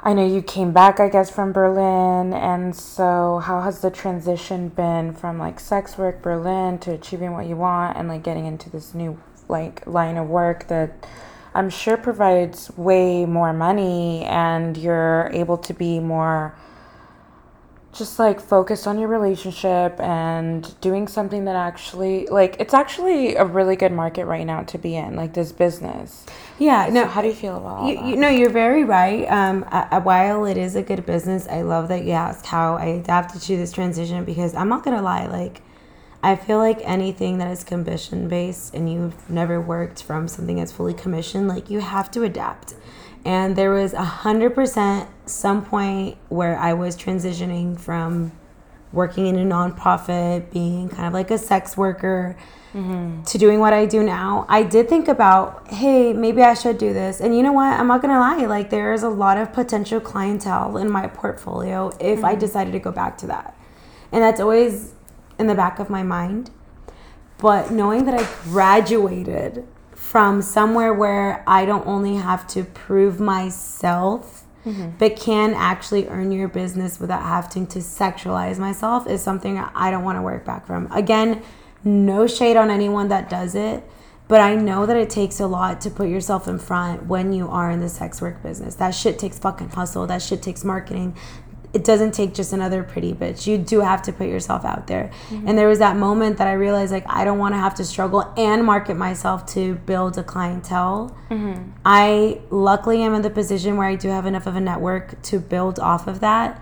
I 0.03 0.15
know 0.15 0.27
you 0.27 0.41
came 0.41 0.73
back, 0.73 0.99
I 0.99 1.11
guess, 1.11 1.31
from 1.31 1.53
Berlin. 1.53 2.33
And 2.33 2.75
so, 2.75 3.43
how 3.45 3.61
has 3.61 3.81
the 3.81 3.91
transition 3.91 4.71
been 4.71 5.13
from 5.13 5.39
like 5.39 5.61
sex 5.61 5.99
work, 5.99 6.23
Berlin, 6.23 6.79
to 6.79 6.93
achieving 6.93 7.33
what 7.33 7.47
you 7.47 7.57
want 7.57 7.99
and 7.99 8.09
like 8.09 8.23
getting 8.23 8.47
into 8.47 8.71
this 8.71 8.95
new 8.95 9.21
like 9.49 9.87
line 9.87 10.17
of 10.17 10.29
work 10.29 10.69
that 10.69 11.07
I'm 11.55 11.69
sure 11.69 11.97
provides 11.97 12.75
way 12.79 13.27
more 13.27 13.53
money 13.53 14.25
and 14.25 14.77
you're 14.77 15.29
able 15.35 15.59
to 15.59 15.75
be 15.75 16.01
more 16.01 16.55
just 17.93 18.19
like 18.21 18.41
focused 18.41 18.87
on 18.87 18.99
your 18.99 19.09
relationship 19.09 19.99
and 20.01 20.79
doing 20.81 21.09
something 21.09 21.45
that 21.47 21.57
actually 21.57 22.27
like 22.27 22.57
it's 22.61 22.73
actually 22.73 23.35
a 23.35 23.45
really 23.45 23.75
good 23.75 23.91
market 23.93 24.27
right 24.27 24.47
now 24.47 24.63
to 24.63 24.79
be 24.79 24.95
in 24.95 25.17
like 25.17 25.35
this 25.35 25.51
business 25.51 26.25
Yeah. 26.59 26.87
no 26.89 27.03
No. 27.03 27.07
how 27.09 27.21
do 27.21 27.29
you 27.29 27.35
feel 27.35 27.57
about 27.57 27.87
You, 27.89 28.05
you 28.11 28.17
know, 28.17 28.29
you're 28.29 28.51
very 28.51 28.85
right. 28.85 29.25
Um, 29.29 29.65
a, 29.73 29.89
a- 29.93 30.01
while 30.01 30.45
it 30.45 30.57
is 30.57 30.77
a 30.77 30.83
good 30.83 31.05
business, 31.07 31.49
I 31.49 31.63
love 31.63 31.89
that 31.89 32.05
you 32.05 32.13
asked 32.13 32.47
how 32.47 32.77
I 32.77 32.87
adapted 32.87 33.41
to 33.43 33.57
this 33.57 33.73
transition 33.73 34.25
because 34.25 34.55
I'm 34.55 34.69
not 34.69 34.85
gonna 34.85 35.03
lie, 35.03 35.27
like, 35.27 35.63
I 36.23 36.37
feel 36.37 36.59
like 36.59 36.79
anything 36.85 37.39
that 37.39 37.51
is 37.51 37.65
commission 37.65 38.29
based 38.29 38.75
and 38.75 38.93
you've 38.93 39.29
never 39.31 39.59
worked 39.61 40.03
from 40.03 40.29
something 40.29 40.57
that's 40.57 40.71
fully 40.73 40.93
commissioned, 40.95 41.49
like 41.49 41.71
you 41.71 41.81
have 41.81 42.11
to 42.13 42.23
adapt. 42.23 42.75
And 43.25 43.55
there 43.55 43.71
was 43.71 43.93
a 43.93 44.05
hundred 44.05 44.55
percent 44.55 45.09
some 45.27 45.65
point 45.65 46.17
where 46.29 46.59
I 46.59 46.73
was 46.73 46.97
transitioning 46.97 47.79
from 47.79 48.33
working 48.93 49.27
in 49.27 49.37
a 49.37 49.45
nonprofit, 49.45 50.51
being 50.51 50.89
kind 50.89 51.07
of 51.07 51.13
like 51.13 51.31
a 51.31 51.39
sex 51.39 51.77
worker, 51.77 52.37
mm-hmm. 52.75 53.23
to 53.23 53.39
doing 53.39 53.61
what 53.61 53.73
I 53.73 53.87
do 53.87 54.03
now, 54.03 54.47
I 54.49 54.63
did 54.63 54.89
think 54.89 55.09
about, 55.09 55.69
hey, 55.69 56.13
maybe 56.13 56.43
I 56.43 56.55
should 56.55 56.79
do 56.79 56.93
this. 56.93 57.21
And 57.21 57.37
you 57.37 57.43
know 57.43 57.53
what? 57.53 57.79
I'm 57.79 57.87
not 57.87 58.03
gonna 58.03 58.19
lie, 58.19 58.47
like 58.47 58.71
there's 58.71 59.03
a 59.03 59.09
lot 59.09 59.37
of 59.39 59.53
potential 59.53 60.01
clientele 60.01 60.77
in 60.77 60.91
my 60.91 61.07
portfolio 61.07 61.91
if 62.01 62.25
I 62.25 62.33
mm-hmm. 62.33 62.41
decided 62.41 62.73
to 62.73 62.79
go 62.79 62.91
back 62.91 63.17
to 63.19 63.27
that. 63.29 63.57
And 64.13 64.23
that's 64.23 64.41
always 64.41 64.95
in 65.39 65.47
the 65.47 65.55
back 65.55 65.79
of 65.79 65.89
my 65.89 66.03
mind. 66.03 66.51
But 67.39 67.71
knowing 67.71 68.05
that 68.05 68.15
I 68.15 68.29
graduated 68.45 69.67
from 70.11 70.43
somewhere 70.43 70.93
where 70.93 71.45
I 71.47 71.65
don't 71.65 71.87
only 71.87 72.17
have 72.17 72.45
to 72.49 72.65
prove 72.65 73.21
myself, 73.21 74.43
mm-hmm. 74.67 74.91
but 74.99 75.15
can 75.15 75.55
actually 75.55 76.09
earn 76.09 76.33
your 76.33 76.49
business 76.49 76.99
without 76.99 77.23
having 77.23 77.69
to 77.69 77.79
sexualize 77.79 78.59
myself 78.59 79.07
is 79.07 79.23
something 79.23 79.57
I 79.57 79.93
don't 79.93 80.03
want 80.03 80.19
to 80.19 80.23
work 80.23 80.45
back 80.45 80.67
from. 80.67 80.91
Again, 80.91 81.45
no 81.85 82.27
shade 82.27 82.57
on 82.57 82.71
anyone 82.73 83.07
that 83.07 83.31
does 83.31 83.55
it, 83.55 83.85
but 84.27 84.41
I 84.41 84.57
know 84.57 84.85
that 84.85 84.97
it 84.97 85.11
takes 85.11 85.39
a 85.39 85.47
lot 85.47 85.81
to 85.83 85.91
put 85.91 86.09
yourself 86.09 86.49
in 86.49 86.59
front 86.59 87.07
when 87.07 87.33
you 87.33 87.49
are 87.49 87.71
in 87.71 87.79
the 87.79 87.89
sex 87.89 88.21
work 88.21 88.43
business. 88.43 88.75
That 88.75 88.97
shit 88.97 89.17
takes 89.17 89.39
fucking 89.39 89.69
hustle, 89.69 90.09
that 90.09 90.23
shit 90.23 90.43
takes 90.43 90.65
marketing 90.65 91.17
it 91.73 91.85
doesn't 91.85 92.13
take 92.13 92.35
just 92.35 92.53
another 92.53 92.83
pretty 92.83 93.13
bitch. 93.13 93.47
You 93.47 93.57
do 93.57 93.81
have 93.81 94.03
to 94.03 94.13
put 94.13 94.29
yourself 94.29 94.65
out 94.65 94.87
there. 94.89 95.11
Mm-hmm. 95.29 95.49
And 95.49 95.59
there 95.59 95.69
was 95.69 95.79
that 95.79 95.97
moment 95.97 96.39
that 96.39 96.49
I 96.49 96.55
realized 96.55 96.93
like 96.93 97.05
I 97.07 97.25
don't 97.25 97.39
want 97.39 97.55
to 97.55 97.59
have 97.59 97.75
to 97.77 97.85
struggle 97.85 98.33
and 98.37 98.65
market 98.65 98.97
myself 98.97 99.47
to 99.55 99.77
build 99.77 100.19
a 100.19 100.25
clientele. 100.25 101.17
Mm-hmm. 101.31 101.71
I 101.85 102.41
luckily 102.51 103.03
am 103.03 103.15
in 103.15 103.23
the 103.23 103.31
position 103.31 103.77
where 103.77 103.87
I 103.87 103.95
do 103.95 104.09
have 104.09 104.27
enough 104.27 104.47
of 104.47 104.57
a 104.57 104.61
network 104.61 105.23
to 105.23 105.39
build 105.39 105.79
off 105.79 106.09
of 106.09 106.21
that. 106.21 106.61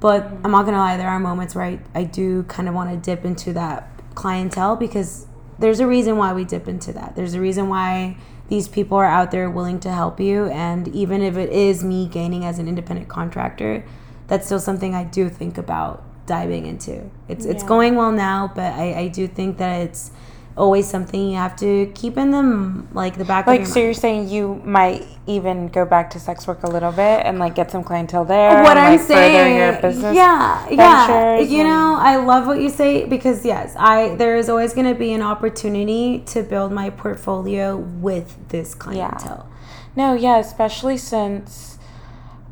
But 0.00 0.24
mm-hmm. 0.24 0.46
I'm 0.46 0.50
not 0.50 0.64
gonna 0.64 0.78
lie, 0.78 0.96
there 0.96 1.08
are 1.08 1.20
moments 1.20 1.54
where 1.54 1.64
I, 1.64 1.78
I 1.94 2.04
do 2.04 2.42
kind 2.44 2.68
of 2.68 2.74
want 2.74 2.90
to 2.90 2.96
dip 2.96 3.24
into 3.24 3.52
that 3.52 3.88
clientele 4.16 4.74
because 4.74 5.26
there's 5.60 5.78
a 5.78 5.86
reason 5.86 6.16
why 6.16 6.32
we 6.32 6.44
dip 6.44 6.66
into 6.66 6.92
that. 6.92 7.14
There's 7.14 7.34
a 7.34 7.40
reason 7.40 7.68
why 7.68 8.16
these 8.48 8.66
people 8.66 8.96
are 8.96 9.04
out 9.04 9.30
there 9.30 9.48
willing 9.50 9.78
to 9.80 9.92
help 9.92 10.18
you. 10.18 10.46
And 10.46 10.88
even 10.88 11.22
if 11.22 11.36
it 11.36 11.50
is 11.50 11.84
me 11.84 12.08
gaining 12.08 12.44
as 12.44 12.58
an 12.58 12.66
independent 12.66 13.08
contractor, 13.08 13.84
that's 14.28 14.46
still 14.46 14.60
something 14.60 14.94
I 14.94 15.04
do 15.04 15.28
think 15.28 15.58
about 15.58 16.04
diving 16.26 16.66
into. 16.66 17.10
It's 17.28 17.44
it's 17.44 17.62
going 17.62 17.96
well 17.96 18.12
now, 18.12 18.52
but 18.54 18.74
I, 18.74 18.94
I 18.94 19.08
do 19.08 19.26
think 19.26 19.58
that 19.58 19.80
it's 19.80 20.12
always 20.58 20.88
something 20.88 21.30
you 21.30 21.36
have 21.36 21.54
to 21.54 21.90
keep 21.94 22.16
in 22.16 22.32
them 22.32 22.88
like 22.92 23.16
the 23.16 23.24
back 23.24 23.46
like 23.46 23.60
of 23.60 23.66
your 23.66 23.74
so 23.74 23.80
you're 23.80 23.94
saying 23.94 24.28
you 24.28 24.60
might 24.64 25.06
even 25.26 25.68
go 25.68 25.86
back 25.86 26.10
to 26.10 26.18
sex 26.18 26.48
work 26.48 26.64
a 26.64 26.66
little 26.66 26.90
bit 26.90 27.24
and 27.24 27.38
like 27.38 27.54
get 27.54 27.70
some 27.70 27.84
clientele 27.84 28.24
there 28.24 28.60
what 28.64 28.76
I'm 28.76 28.98
like, 28.98 29.06
saying, 29.06 29.56
your 29.56 29.80
business 29.80 30.16
yeah, 30.16 30.68
yeah. 30.68 31.38
You 31.38 31.62
know, 31.62 31.96
I 31.96 32.16
love 32.16 32.48
what 32.48 32.60
you 32.60 32.70
say 32.70 33.04
because 33.06 33.44
yes, 33.44 33.74
I 33.78 34.16
there 34.16 34.36
is 34.36 34.48
always 34.48 34.74
going 34.74 34.92
to 34.92 34.98
be 34.98 35.12
an 35.12 35.22
opportunity 35.22 36.24
to 36.26 36.42
build 36.42 36.72
my 36.72 36.90
portfolio 36.90 37.76
with 37.76 38.48
this 38.48 38.74
clientele. 38.74 39.46
yeah. 39.48 39.54
No, 39.96 40.14
yeah, 40.14 40.38
especially 40.38 40.96
since 40.96 41.77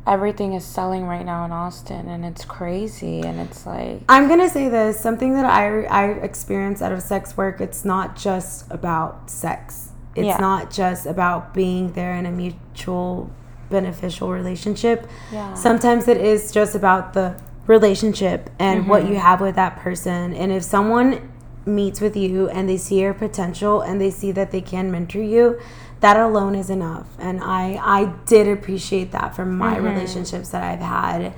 everything 0.07 0.53
is 0.53 0.65
selling 0.65 1.05
right 1.05 1.25
now 1.25 1.45
in 1.45 1.51
Austin 1.51 2.07
and 2.07 2.23
it's 2.23 2.45
crazy 2.45 3.21
and 3.21 3.39
it's 3.39 3.65
like 3.65 4.01
I'm 4.07 4.27
gonna 4.27 4.49
say 4.49 4.69
this 4.69 4.99
something 4.99 5.33
that 5.33 5.45
I 5.45 5.83
I 5.83 6.05
experience 6.13 6.81
out 6.81 6.91
of 6.91 7.01
sex 7.01 7.35
work. 7.35 7.59
It's 7.61 7.83
not 7.83 8.15
just 8.15 8.71
about 8.71 9.29
sex. 9.29 9.91
It's 10.15 10.25
Yeah. 10.25 10.37
not 10.37 10.71
just 10.71 11.05
about 11.05 11.53
being 11.53 11.91
there 11.93 12.15
in 12.15 12.25
a 12.25 12.31
mutual 12.31 13.29
beneficial 13.69 14.31
relationship. 14.31 15.07
Yeah. 15.31 15.53
Sometimes 15.53 16.07
it 16.07 16.17
is 16.17 16.51
just 16.51 16.73
about 16.73 17.13
the 17.13 17.35
relationship 17.67 18.49
and 18.59 18.87
what 18.87 19.03
mm-hmm. 19.03 19.13
you 19.13 19.19
have 19.19 19.41
with 19.41 19.55
that 19.55 19.77
person. 19.79 20.33
And 20.33 20.51
if 20.51 20.63
someone 20.63 21.33
meets 21.65 21.99
with 21.99 22.15
you 22.15 22.47
and 22.49 22.69
they 22.69 22.77
see 22.77 23.01
your 23.01 23.13
potential 23.13 23.81
and 23.81 23.99
they 23.99 24.09
see 24.09 24.31
that 24.31 24.51
they 24.51 24.61
can 24.61 24.89
mentor 24.89 25.21
you, 25.21 25.59
that 25.99 26.17
alone 26.17 26.55
is 26.55 26.69
enough. 26.69 27.07
And 27.19 27.41
I 27.43 27.79
I 27.81 28.13
did 28.25 28.47
appreciate 28.47 29.11
that 29.11 29.35
from 29.35 29.57
my 29.57 29.75
mm-hmm. 29.75 29.85
relationships 29.85 30.49
that 30.49 30.63
I've 30.63 30.79
had 30.79 31.33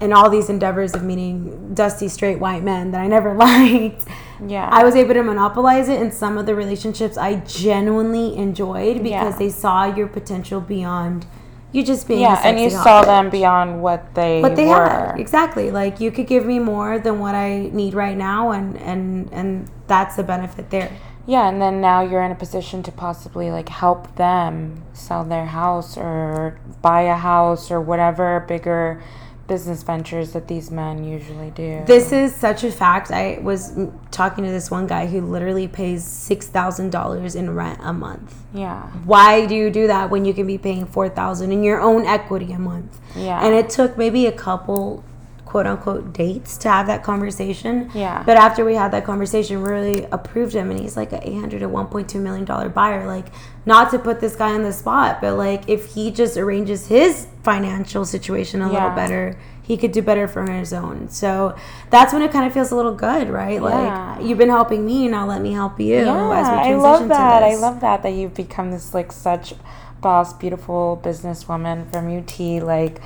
in 0.00 0.12
all 0.12 0.30
these 0.30 0.48
endeavors 0.48 0.94
of 0.94 1.02
meeting 1.02 1.74
dusty 1.74 2.08
straight 2.08 2.38
white 2.38 2.62
men 2.62 2.90
that 2.92 3.00
I 3.00 3.06
never 3.06 3.34
liked. 3.46 4.06
Yeah. 4.46 4.68
I 4.70 4.82
was 4.82 4.94
able 4.96 5.14
to 5.14 5.22
monopolize 5.22 5.88
it 5.88 6.00
in 6.00 6.10
some 6.10 6.38
of 6.38 6.46
the 6.46 6.54
relationships 6.54 7.18
I 7.18 7.36
genuinely 7.36 8.36
enjoyed 8.36 9.02
because 9.02 9.34
Yeah. 9.34 9.38
they 9.38 9.50
saw 9.50 9.84
your 9.84 10.06
potential 10.08 10.60
beyond 10.60 11.26
you 11.72 11.84
just 11.84 12.08
being 12.08 12.20
a 12.20 12.22
yeah, 12.22 12.40
and 12.42 12.58
you 12.58 12.68
saw 12.68 13.04
them 13.04 13.30
beyond 13.30 13.80
what 13.80 14.14
they 14.14 14.40
what 14.40 14.56
they 14.56 14.66
were. 14.66 14.88
had 14.88 15.20
exactly 15.20 15.70
like 15.70 16.00
you 16.00 16.10
could 16.10 16.26
give 16.26 16.44
me 16.44 16.58
more 16.58 16.98
than 16.98 17.20
what 17.20 17.36
I 17.36 17.70
need 17.72 17.94
right 17.94 18.16
now 18.16 18.50
and 18.50 18.76
and 18.78 19.32
and 19.32 19.70
that's 19.86 20.16
the 20.16 20.24
benefit 20.24 20.70
there 20.70 20.90
Yeah, 21.26 21.48
and 21.48 21.60
then 21.60 21.80
now 21.80 22.00
you're 22.02 22.22
in 22.22 22.32
a 22.32 22.36
position 22.36 22.82
to 22.84 22.92
possibly 22.92 23.50
like 23.50 23.68
help 23.68 24.16
them 24.16 24.82
sell 24.92 25.24
their 25.24 25.46
house 25.46 25.96
or 25.96 26.58
buy 26.82 27.02
a 27.02 27.16
house 27.16 27.70
or 27.70 27.80
whatever 27.80 28.44
bigger 28.48 29.02
business 29.46 29.82
ventures 29.82 30.32
that 30.32 30.46
these 30.46 30.70
men 30.70 31.02
usually 31.02 31.50
do. 31.50 31.82
This 31.84 32.12
is 32.12 32.32
such 32.34 32.62
a 32.62 32.70
fact. 32.70 33.10
I 33.10 33.40
was 33.42 33.76
talking 34.12 34.44
to 34.44 34.50
this 34.50 34.70
one 34.70 34.86
guy 34.86 35.06
who 35.06 35.20
literally 35.22 35.66
pays 35.66 36.04
six 36.04 36.46
thousand 36.46 36.90
dollars 36.90 37.34
in 37.34 37.54
rent 37.54 37.80
a 37.82 37.92
month. 37.92 38.34
yeah. 38.54 38.86
Why 39.04 39.46
do 39.46 39.54
you 39.56 39.70
do 39.70 39.88
that 39.88 40.08
when 40.08 40.24
you 40.24 40.32
can 40.34 40.46
be 40.46 40.56
paying 40.56 40.86
four 40.86 41.08
thousand 41.08 41.50
in 41.52 41.64
your 41.64 41.80
own 41.80 42.06
equity 42.06 42.52
a 42.52 42.58
month? 42.60 43.00
Yeah. 43.16 43.44
And 43.44 43.52
it 43.54 43.68
took 43.70 43.98
maybe 43.98 44.26
a 44.26 44.32
couple 44.32 45.02
quote 45.50 45.66
unquote 45.66 46.12
dates 46.12 46.56
to 46.56 46.68
have 46.68 46.86
that 46.86 47.02
conversation. 47.02 47.90
Yeah. 47.92 48.22
But 48.22 48.36
after 48.36 48.64
we 48.64 48.74
had 48.74 48.92
that 48.92 49.04
conversation, 49.04 49.60
we 49.60 49.68
really 49.68 50.04
approved 50.12 50.54
him 50.54 50.70
and 50.70 50.78
he's 50.78 50.96
like 50.96 51.12
a 51.12 51.28
800 51.28 51.58
to 51.58 51.68
1.2 51.68 52.20
million 52.20 52.44
dollar 52.44 52.68
buyer. 52.68 53.04
Like 53.04 53.26
not 53.66 53.90
to 53.90 53.98
put 53.98 54.20
this 54.20 54.36
guy 54.36 54.52
on 54.52 54.62
the 54.62 54.72
spot, 54.72 55.20
but 55.20 55.36
like 55.36 55.68
if 55.68 55.94
he 55.94 56.12
just 56.12 56.36
arranges 56.36 56.86
his 56.86 57.26
financial 57.42 58.04
situation 58.04 58.62
a 58.62 58.70
little 58.70 58.90
better, 58.90 59.36
he 59.60 59.76
could 59.76 59.90
do 59.90 60.02
better 60.02 60.28
for 60.28 60.48
his 60.48 60.72
own. 60.72 61.08
So 61.08 61.56
that's 61.90 62.12
when 62.12 62.22
it 62.22 62.30
kind 62.30 62.46
of 62.46 62.52
feels 62.52 62.70
a 62.70 62.76
little 62.76 62.94
good, 62.94 63.28
right? 63.28 63.60
Yeah. 63.60 64.14
Like 64.18 64.24
you've 64.24 64.38
been 64.38 64.50
helping 64.50 64.86
me, 64.86 65.08
now 65.08 65.26
let 65.26 65.42
me 65.42 65.50
help 65.52 65.80
you 65.80 65.96
Yeah, 65.96 66.30
as 66.30 66.46
we 66.46 66.74
I 66.74 66.76
love 66.76 67.08
that. 67.08 67.42
I 67.42 67.56
love 67.56 67.80
that 67.80 68.04
that 68.04 68.10
you've 68.10 68.34
become 68.34 68.70
this 68.70 68.94
like 68.94 69.10
such 69.10 69.54
boss, 70.00 70.32
beautiful 70.32 71.00
businesswoman 71.02 71.90
from 71.90 72.16
UT, 72.16 72.62
like 72.62 73.00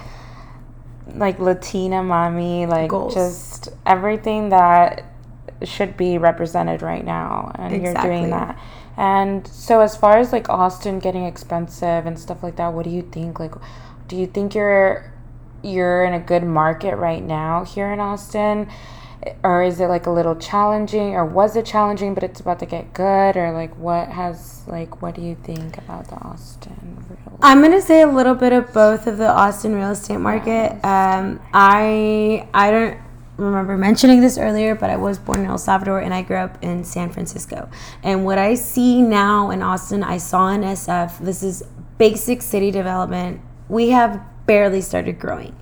like 1.12 1.38
Latina 1.38 2.02
mommy, 2.02 2.66
like 2.66 2.90
Goals. 2.90 3.14
just 3.14 3.68
everything 3.86 4.48
that 4.50 5.04
should 5.62 5.96
be 5.96 6.18
represented 6.18 6.82
right 6.82 7.04
now, 7.04 7.52
and 7.56 7.82
you're 7.82 7.94
doing 7.94 8.30
that. 8.30 8.58
And 8.96 9.46
so, 9.46 9.80
as 9.80 9.96
far 9.96 10.18
as 10.18 10.32
like 10.32 10.48
Austin 10.48 10.98
getting 10.98 11.24
expensive 11.24 12.06
and 12.06 12.18
stuff 12.18 12.42
like 12.42 12.56
that, 12.56 12.72
what 12.72 12.84
do 12.84 12.90
you 12.90 13.02
think? 13.02 13.40
Like, 13.40 13.54
do 14.08 14.16
you 14.16 14.26
think 14.26 14.54
you're 14.54 15.12
you're 15.62 16.04
in 16.04 16.12
a 16.12 16.20
good 16.20 16.44
market 16.44 16.96
right 16.96 17.22
now 17.22 17.64
here 17.64 17.92
in 17.92 18.00
Austin? 18.00 18.68
Or 19.42 19.62
is 19.62 19.80
it 19.80 19.86
like 19.86 20.06
a 20.06 20.10
little 20.10 20.36
challenging, 20.36 21.14
or 21.14 21.24
was 21.24 21.56
it 21.56 21.64
challenging, 21.64 22.14
but 22.14 22.22
it's 22.22 22.40
about 22.40 22.58
to 22.58 22.66
get 22.66 22.92
good, 22.92 23.36
or 23.36 23.52
like 23.52 23.74
what 23.78 24.08
has 24.08 24.62
like 24.66 25.00
what 25.00 25.14
do 25.14 25.22
you 25.22 25.34
think 25.42 25.78
about 25.78 26.08
the 26.08 26.16
Austin? 26.16 27.04
Real? 27.08 27.38
I'm 27.40 27.62
gonna 27.62 27.80
say 27.80 28.02
a 28.02 28.06
little 28.06 28.34
bit 28.34 28.52
of 28.52 28.72
both 28.72 29.06
of 29.06 29.16
the 29.18 29.30
Austin 29.30 29.74
real 29.74 29.90
estate 29.90 30.18
market. 30.18 30.72
Um, 30.84 31.40
I 31.54 32.48
I 32.52 32.70
don't 32.70 32.98
remember 33.36 33.76
mentioning 33.76 34.20
this 34.20 34.38
earlier, 34.38 34.74
but 34.74 34.90
I 34.90 34.96
was 34.96 35.18
born 35.18 35.40
in 35.40 35.46
El 35.46 35.58
Salvador 35.58 36.00
and 36.00 36.14
I 36.14 36.22
grew 36.22 36.36
up 36.36 36.62
in 36.62 36.84
San 36.84 37.10
Francisco. 37.10 37.68
And 38.02 38.24
what 38.24 38.38
I 38.38 38.54
see 38.54 39.02
now 39.02 39.50
in 39.50 39.62
Austin, 39.62 40.02
I 40.02 40.18
saw 40.18 40.48
in 40.48 40.62
SF. 40.62 41.18
This 41.18 41.42
is 41.42 41.62
basic 41.98 42.42
city 42.42 42.70
development. 42.70 43.40
We 43.68 43.90
have 43.90 44.20
barely 44.46 44.80
started 44.80 45.18
growing. 45.18 45.56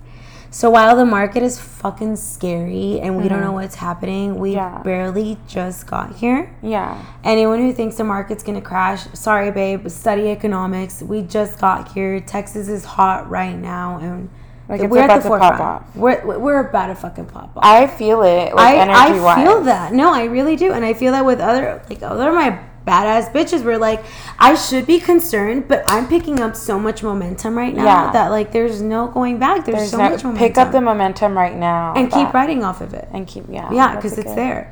So 0.53 0.69
while 0.69 0.95
the 0.95 1.03
market 1.03 1.41
is 1.41 1.59
fucking 1.59 2.15
scary 2.15 2.99
and 3.01 3.17
we 3.17 3.23
don't 3.27 3.39
mm-hmm. 3.39 3.47
know 3.47 3.51
what's 3.53 3.73
happening, 3.73 4.37
we 4.37 4.53
Yeah. 4.53 4.83
barely 4.83 5.39
just 5.47 5.87
got 5.87 6.13
here. 6.17 6.51
Yeah, 6.61 6.95
Anyone 7.23 7.59
who 7.59 7.73
thinks 7.73 7.95
the 7.95 8.03
market's 8.03 8.43
gonna 8.43 8.61
crash, 8.61 9.07
sorry, 9.13 9.49
babe. 9.49 9.89
Study 9.89 10.29
economics. 10.29 11.01
We 11.01 11.23
just 11.23 11.59
got 11.59 11.93
here. 11.93 12.19
Texas 12.19 12.67
is 12.67 12.85
hot 12.85 13.27
right 13.31 13.57
now, 13.57 13.97
and 13.99 14.29
Like, 14.69 14.81
it's 14.81 14.95
about 14.95 15.23
to 15.23 15.27
pop 15.27 15.59
off. 15.59 15.95
We're 15.95 16.37
we're 16.37 16.59
about 16.59 16.87
to 16.87 16.95
fucking 16.95 17.25
pop 17.25 17.57
off. 17.57 17.63
I 17.65 17.87
feel 17.87 18.21
it. 18.21 18.53
Like 18.53 18.77
I, 18.77 19.07
I 19.09 19.43
feel 19.43 19.61
that. 19.63 19.91
No, 19.91 20.13
I 20.13 20.25
really 20.25 20.55
do, 20.55 20.71
and 20.71 20.85
I 20.85 20.93
feel 20.93 21.13
that 21.13 21.25
with 21.25 21.39
other 21.39 21.81
like 21.89 22.03
other 22.03 22.31
my 22.31 22.59
badass 22.85 23.31
bitches. 23.31 23.63
We're 23.63 23.77
like, 23.77 24.03
I 24.39 24.55
should 24.55 24.85
be 24.85 24.99
concerned, 24.99 25.67
but 25.67 25.83
I'm 25.87 26.07
picking 26.07 26.39
up 26.39 26.55
so 26.55 26.77
much 26.79 27.03
momentum 27.03 27.57
right 27.57 27.73
now 27.73 27.83
Yeah. 27.85 28.11
that 28.11 28.29
like 28.29 28.51
there's 28.51 28.81
no 28.81 29.07
going 29.07 29.39
back. 29.39 29.65
There's, 29.65 29.77
There's 29.79 29.91
so 29.91 29.97
no, 29.97 30.09
much 30.09 30.23
momentum. 30.23 30.37
pick 30.47 30.57
up 30.57 30.71
the 30.71 30.81
momentum 30.81 31.37
right 31.37 31.55
now 31.55 31.93
and 31.95 32.11
keep 32.11 32.33
riding 32.33 32.63
off 32.63 32.81
of 32.81 32.93
it. 32.93 33.07
and 33.11 33.25
keep 33.27 33.45
yeah 33.49 33.71
Yeah, 33.71 33.95
because 33.95 34.17
it's 34.17 34.27
good- 34.27 34.37
there. 34.37 34.71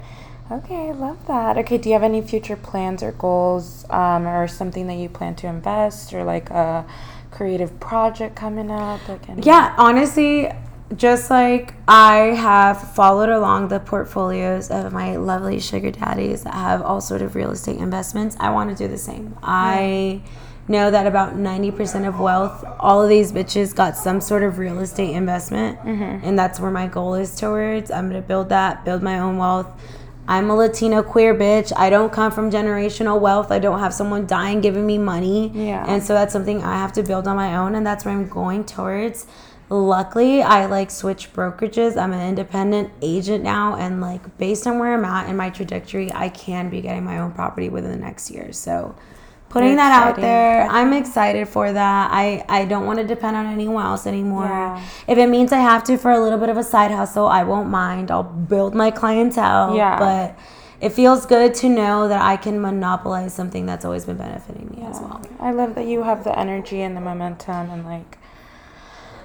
Okay, 0.51 0.89
I 0.89 0.91
love 0.91 1.25
that. 1.27 1.57
Okay, 1.59 1.77
do 1.77 1.87
you 1.87 1.93
have 1.93 2.03
any 2.03 2.21
future 2.21 2.57
plans 2.57 3.01
or 3.01 3.13
goals, 3.13 3.85
um, 3.89 4.27
or 4.27 4.49
something 4.49 4.85
that 4.87 4.95
you 4.95 5.07
plan 5.07 5.33
to 5.35 5.47
invest, 5.47 6.13
or 6.13 6.25
like 6.25 6.49
a 6.49 6.83
creative 7.31 7.79
project 7.79 8.35
coming 8.35 8.69
up? 8.69 8.99
Like 9.07 9.21
Yeah, 9.45 9.73
honestly, 9.77 10.51
just 10.95 11.29
like 11.29 11.73
I 11.87 12.17
have 12.35 12.93
followed 12.93 13.29
along 13.29 13.69
the 13.69 13.79
portfolios 13.79 14.69
of 14.69 14.91
my 14.91 15.15
lovely 15.15 15.59
sugar 15.59 15.91
daddies 15.91 16.43
that 16.43 16.53
have 16.53 16.81
all 16.81 17.01
sort 17.01 17.21
of 17.21 17.35
real 17.35 17.51
estate 17.51 17.77
investments, 17.77 18.35
I 18.39 18.51
want 18.51 18.69
to 18.69 18.75
do 18.75 18.87
the 18.89 18.97
same. 18.97 19.37
I 19.41 20.21
know 20.67 20.91
that 20.91 21.07
about 21.07 21.35
90% 21.35 22.07
of 22.07 22.19
wealth, 22.19 22.63
all 22.79 23.01
of 23.01 23.09
these 23.09 23.31
bitches 23.31 23.75
got 23.75 23.97
some 23.97 24.21
sort 24.21 24.43
of 24.43 24.57
real 24.57 24.79
estate 24.79 25.11
investment, 25.11 25.79
mm-hmm. 25.79 26.25
and 26.25 26.37
that's 26.37 26.59
where 26.59 26.71
my 26.71 26.87
goal 26.87 27.15
is 27.15 27.35
towards. 27.35 27.91
I'm 27.91 28.09
going 28.09 28.21
to 28.21 28.27
build 28.27 28.49
that, 28.49 28.85
build 28.85 29.01
my 29.01 29.19
own 29.19 29.37
wealth. 29.37 29.67
I'm 30.27 30.49
a 30.49 30.55
Latino 30.55 31.03
queer 31.03 31.35
bitch. 31.35 31.73
I 31.75 31.89
don't 31.89 32.11
come 32.11 32.31
from 32.31 32.51
generational 32.51 33.19
wealth. 33.19 33.51
I 33.51 33.59
don't 33.59 33.79
have 33.79 33.93
someone 33.93 34.27
dying 34.27 34.61
giving 34.61 34.85
me 34.85 34.97
money. 34.97 35.49
Yeah. 35.49 35.83
And 35.87 36.01
so 36.01 36.13
that's 36.13 36.31
something 36.31 36.63
I 36.63 36.77
have 36.77 36.93
to 36.93 37.03
build 37.03 37.27
on 37.27 37.35
my 37.35 37.55
own, 37.57 37.75
and 37.75 37.85
that's 37.85 38.05
where 38.05 38.13
I'm 38.13 38.29
going 38.29 38.63
towards. 38.65 39.25
Luckily, 39.71 40.43
I 40.43 40.65
like 40.65 40.91
switch 40.91 41.31
brokerages. 41.31 41.95
I'm 41.95 42.11
an 42.11 42.27
independent 42.27 42.91
agent 43.01 43.41
now, 43.41 43.75
and 43.77 44.01
like 44.01 44.37
based 44.37 44.67
on 44.67 44.79
where 44.79 44.93
I'm 44.93 45.05
at 45.05 45.29
in 45.29 45.37
my 45.37 45.49
trajectory, 45.49 46.11
I 46.11 46.27
can 46.27 46.69
be 46.69 46.81
getting 46.81 47.05
my 47.05 47.19
own 47.19 47.31
property 47.31 47.69
within 47.69 47.89
the 47.89 47.97
next 47.97 48.29
year. 48.31 48.51
So, 48.51 48.93
putting 49.47 49.77
that 49.77 49.93
out 49.93 50.17
there, 50.17 50.67
I'm 50.69 50.91
excited 50.91 51.47
for 51.47 51.71
that. 51.71 52.09
I 52.11 52.43
I 52.49 52.65
don't 52.65 52.85
want 52.85 52.99
to 52.99 53.07
depend 53.07 53.37
on 53.37 53.45
anyone 53.45 53.85
else 53.85 54.05
anymore. 54.05 54.43
Yeah. 54.43 54.85
If 55.07 55.17
it 55.17 55.27
means 55.27 55.53
I 55.53 55.59
have 55.59 55.85
to 55.85 55.97
for 55.97 56.11
a 56.11 56.19
little 56.19 56.37
bit 56.37 56.49
of 56.49 56.57
a 56.57 56.63
side 56.63 56.91
hustle, 56.91 57.27
I 57.27 57.43
won't 57.43 57.69
mind. 57.69 58.11
I'll 58.11 58.23
build 58.23 58.75
my 58.75 58.91
clientele. 58.91 59.77
Yeah. 59.77 59.97
But 59.97 60.37
it 60.81 60.89
feels 60.89 61.25
good 61.25 61.53
to 61.53 61.69
know 61.69 62.09
that 62.09 62.21
I 62.21 62.35
can 62.35 62.59
monopolize 62.59 63.33
something 63.33 63.65
that's 63.65 63.85
always 63.85 64.03
been 64.03 64.17
benefiting 64.17 64.69
me 64.75 64.83
as 64.85 64.99
well. 64.99 65.21
I 65.39 65.51
love 65.51 65.75
that 65.75 65.85
you 65.85 66.03
have 66.03 66.25
the 66.25 66.37
energy 66.37 66.81
and 66.81 66.97
the 66.97 67.01
momentum 67.01 67.69
and 67.69 67.85
like 67.85 68.17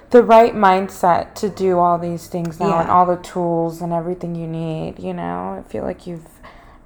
the 0.09 0.23
right 0.23 0.53
mindset 0.53 1.35
to 1.35 1.49
do 1.49 1.77
all 1.77 1.97
these 1.97 2.27
things 2.27 2.59
now 2.59 2.79
and 2.79 2.89
all 2.89 3.05
the 3.05 3.17
tools 3.17 3.81
and 3.81 3.91
everything 3.91 4.35
you 4.35 4.47
need. 4.47 4.99
You 4.99 5.13
know, 5.13 5.63
I 5.65 5.69
feel 5.69 5.83
like 5.83 6.07
you've 6.07 6.25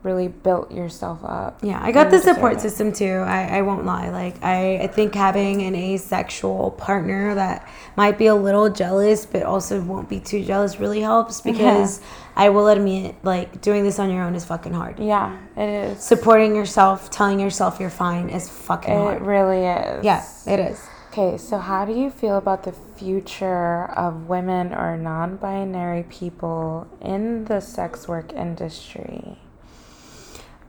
really 0.04 0.28
built 0.28 0.72
yourself 0.72 1.20
up. 1.24 1.60
Yeah, 1.62 1.80
I 1.82 1.92
got 1.92 2.10
the 2.10 2.20
support 2.20 2.54
it. 2.54 2.62
system 2.62 2.92
too. 2.92 3.24
I, 3.26 3.58
I 3.58 3.62
won't 3.62 3.86
lie. 3.86 4.10
Like 4.10 4.44
I, 4.44 4.80
I 4.80 4.88
think 4.88 5.14
having 5.14 5.62
an 5.62 5.76
asexual 5.76 6.72
partner 6.72 7.36
that 7.36 7.68
might 7.96 8.18
be 8.18 8.26
a 8.26 8.36
little 8.36 8.70
jealous 8.70 9.26
but 9.26 9.44
also 9.44 9.80
won't 9.82 10.10
be 10.10 10.20
too 10.20 10.44
jealous 10.44 10.80
really 10.80 11.02
helps 11.02 11.42
because 11.42 12.02
I 12.36 12.50
will 12.50 12.68
admit 12.68 13.16
like 13.24 13.62
doing 13.62 13.84
this 13.84 14.00
on 14.00 14.12
your 14.12 14.24
own 14.24 14.34
is 14.34 14.46
fucking 14.46 14.74
hard. 14.74 15.00
Yeah, 15.00 15.38
it 15.56 15.70
is. 15.70 16.04
Supporting 16.04 16.56
yourself, 16.56 17.12
telling 17.12 17.40
yourself 17.40 17.80
you're 17.80 17.90
fine 17.90 18.30
is 18.30 18.50
fucking 18.50 18.94
It 18.94 18.98
hard. 18.98 19.22
It 19.22 19.26
really 19.26 19.66
is. 19.66 20.04
Yeah, 20.04 20.26
it 20.48 20.60
is. 20.60 20.88
Okay, 21.12 21.38
so 21.38 21.58
how 21.58 21.84
do 21.84 21.92
you 21.92 22.10
feel 22.10 22.38
about 22.38 22.64
the 22.64 22.72
future 22.72 23.84
of 23.98 24.30
women 24.30 24.74
or 24.74 24.96
non 24.96 25.36
binary 25.36 26.04
people 26.04 26.88
in 27.02 27.44
the 27.44 27.60
sex 27.60 28.08
work 28.08 28.32
industry? 28.32 29.38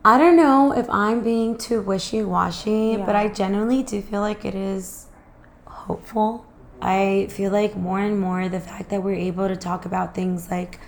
I 0.04 0.18
don't 0.18 0.34
know 0.34 0.72
if 0.72 0.90
I'm 0.90 1.22
being 1.22 1.56
too 1.56 1.80
wishy 1.80 2.24
washy, 2.24 2.96
but 2.96 3.14
I 3.14 3.28
genuinely 3.28 3.84
do 3.84 4.02
feel 4.02 4.20
like 4.20 4.44
it 4.44 4.56
is 4.56 5.06
hopeful. 5.64 6.44
I 6.80 7.28
feel 7.30 7.52
like 7.52 7.76
more 7.76 8.00
and 8.00 8.18
more 8.18 8.48
the 8.48 8.58
fact 8.58 8.90
that 8.90 9.04
we're 9.04 9.14
able 9.14 9.46
to 9.46 9.54
talk 9.54 9.84
about 9.86 10.12
things 10.12 10.50
like 10.50 10.80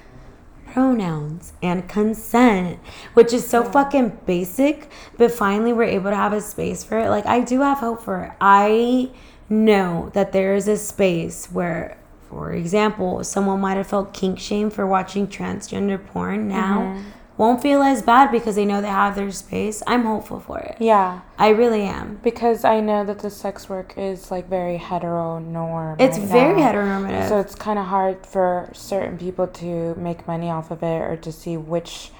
pronouns 0.72 1.52
and 1.62 1.88
consent, 1.88 2.80
which 3.12 3.32
is 3.32 3.46
so 3.46 3.62
fucking 3.62 4.18
basic, 4.26 4.90
but 5.16 5.30
finally 5.30 5.72
we're 5.72 5.84
able 5.84 6.10
to 6.10 6.16
have 6.16 6.32
a 6.32 6.40
space 6.40 6.82
for 6.82 6.98
it. 6.98 7.08
Like, 7.08 7.26
I 7.26 7.38
do 7.38 7.60
have 7.60 7.78
hope 7.78 8.02
for 8.02 8.24
it. 8.24 8.32
I 8.40 9.10
know 9.48 10.10
that 10.14 10.32
there 10.32 10.54
is 10.54 10.68
a 10.68 10.76
space 10.76 11.46
where, 11.46 11.96
for 12.28 12.52
example, 12.52 13.22
someone 13.24 13.60
might 13.60 13.76
have 13.76 13.86
felt 13.86 14.12
kink 14.14 14.38
shame 14.38 14.70
for 14.70 14.86
watching 14.86 15.26
transgender 15.26 16.04
porn 16.06 16.48
now. 16.48 16.80
Mm-hmm. 16.80 17.08
Won't 17.36 17.62
feel 17.62 17.82
as 17.82 18.00
bad 18.00 18.30
because 18.30 18.54
they 18.54 18.64
know 18.64 18.80
they 18.80 18.86
have 18.86 19.16
their 19.16 19.32
space. 19.32 19.82
I'm 19.88 20.04
hopeful 20.04 20.38
for 20.38 20.60
it. 20.60 20.76
Yeah, 20.78 21.22
I 21.36 21.48
really 21.48 21.82
am. 21.82 22.20
because 22.22 22.64
I 22.64 22.78
know 22.78 23.04
that 23.04 23.18
the 23.18 23.30
sex 23.30 23.68
work 23.68 23.94
is 23.96 24.30
like 24.30 24.48
very 24.48 24.78
heteronorm. 24.78 26.00
It's 26.00 26.16
right 26.16 26.28
very 26.28 26.60
now. 26.60 26.72
heteronormative. 26.72 27.28
So 27.28 27.40
it's 27.40 27.56
kind 27.56 27.76
of 27.76 27.86
hard 27.86 28.24
for 28.24 28.70
certain 28.72 29.18
people 29.18 29.48
to 29.48 29.96
make 29.96 30.28
money 30.28 30.48
off 30.48 30.70
of 30.70 30.84
it 30.84 31.00
or 31.02 31.16
to 31.16 31.32
see 31.32 31.56
which, 31.56 32.12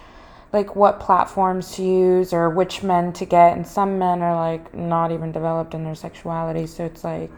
like, 0.55 0.75
what 0.75 1.01
platforms 1.01 1.73
to 1.77 1.83
use 1.83 2.33
or 2.33 2.49
which 2.49 2.83
men 2.83 3.12
to 3.14 3.27
get. 3.27 3.55
And 3.57 3.67
some 3.67 3.99
men 3.99 4.23
are 4.23 4.35
like 4.35 4.73
not 4.75 5.11
even 5.12 5.33
developed 5.33 5.75
in 5.75 5.85
their 5.85 5.95
sexuality. 5.95 6.67
So 6.67 6.85
it's 6.87 7.05
like, 7.05 7.31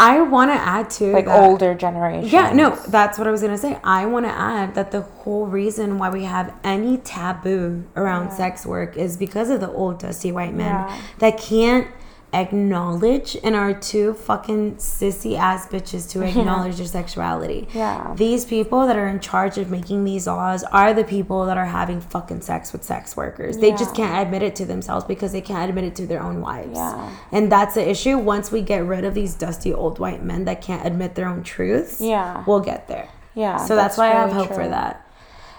I 0.00 0.20
want 0.22 0.50
to 0.50 0.54
add 0.56 0.90
to 0.98 1.12
like 1.12 1.26
that- 1.26 1.44
older 1.44 1.74
generations. 1.74 2.32
Yeah, 2.32 2.52
no, 2.52 2.70
that's 2.88 3.18
what 3.18 3.28
I 3.28 3.30
was 3.30 3.42
gonna 3.42 3.58
say. 3.58 3.78
I 3.84 4.06
want 4.06 4.26
to 4.26 4.32
add 4.32 4.74
that 4.74 4.90
the 4.90 5.02
whole 5.02 5.46
reason 5.46 5.98
why 5.98 6.10
we 6.10 6.24
have 6.24 6.52
any 6.64 6.96
taboo 6.98 7.84
around 7.94 8.32
sex 8.32 8.66
work 8.66 8.96
is 8.96 9.16
because 9.16 9.50
of 9.50 9.60
the 9.60 9.70
old 9.70 9.98
dusty 10.00 10.32
white 10.32 10.54
men 10.54 10.66
Yeah. 10.66 10.98
that 11.18 11.38
can't 11.38 11.86
acknowledge 12.34 13.36
and 13.44 13.54
are 13.54 13.72
too 13.72 14.14
fucking 14.14 14.76
sissy 14.76 15.38
ass 15.38 15.66
bitches 15.68 16.10
to 16.10 16.22
acknowledge 16.22 16.76
their 16.76 16.86
sexuality. 16.86 17.68
Yeah. 17.72 18.12
These 18.16 18.44
people 18.44 18.86
that 18.86 18.96
are 18.96 19.06
in 19.06 19.20
charge 19.20 19.56
of 19.56 19.70
making 19.70 20.04
these 20.04 20.26
laws 20.26 20.64
are 20.64 20.92
the 20.92 21.04
people 21.04 21.46
that 21.46 21.56
are 21.56 21.66
having 21.66 22.00
fucking 22.00 22.40
sex 22.42 22.72
with 22.72 22.82
sex 22.84 23.16
workers. 23.16 23.56
Yeah. 23.56 23.60
They 23.62 23.70
just 23.70 23.94
can't 23.94 24.26
admit 24.26 24.42
it 24.42 24.56
to 24.56 24.66
themselves 24.66 25.04
because 25.04 25.32
they 25.32 25.40
can't 25.40 25.68
admit 25.68 25.84
it 25.84 25.96
to 25.96 26.06
their 26.06 26.22
own 26.22 26.40
wives. 26.40 26.76
Yeah. 26.76 27.16
And 27.32 27.50
that's 27.50 27.74
the 27.74 27.88
issue. 27.88 28.18
Once 28.18 28.50
we 28.50 28.62
get 28.62 28.84
rid 28.84 29.04
of 29.04 29.14
these 29.14 29.34
dusty 29.34 29.72
old 29.72 29.98
white 29.98 30.22
men 30.22 30.44
that 30.46 30.60
can't 30.60 30.84
admit 30.86 31.14
their 31.14 31.28
own 31.28 31.42
truths, 31.42 32.00
Yeah. 32.00 32.44
we'll 32.46 32.60
get 32.60 32.88
there. 32.88 33.08
Yeah. 33.34 33.56
So 33.58 33.76
that's, 33.76 33.96
why 33.96 34.08
I 34.08 34.14
have 34.14 34.32
hope 34.32 34.48
for 34.48 34.68
that. 34.68 35.06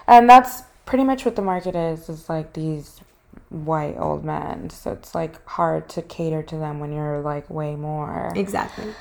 And 0.06 0.28
that's 0.28 0.62
pretty 0.84 1.04
much 1.04 1.24
what 1.24 1.36
the 1.36 1.42
market 1.42 1.74
is, 1.74 2.08
is 2.08 2.28
like 2.28 2.52
these 2.52 3.00
white 3.48 3.96
old 3.98 4.24
men. 4.24 4.70
So 4.70 4.92
it's 4.92 5.14
like 5.14 5.46
hard 5.46 5.88
to 5.90 6.02
cater 6.02 6.42
to 6.44 6.56
them 6.56 6.80
when 6.80 6.92
you're 6.92 7.20
like 7.20 7.48
way 7.50 7.76
more. 7.76 8.32
Exactly. 8.34 8.92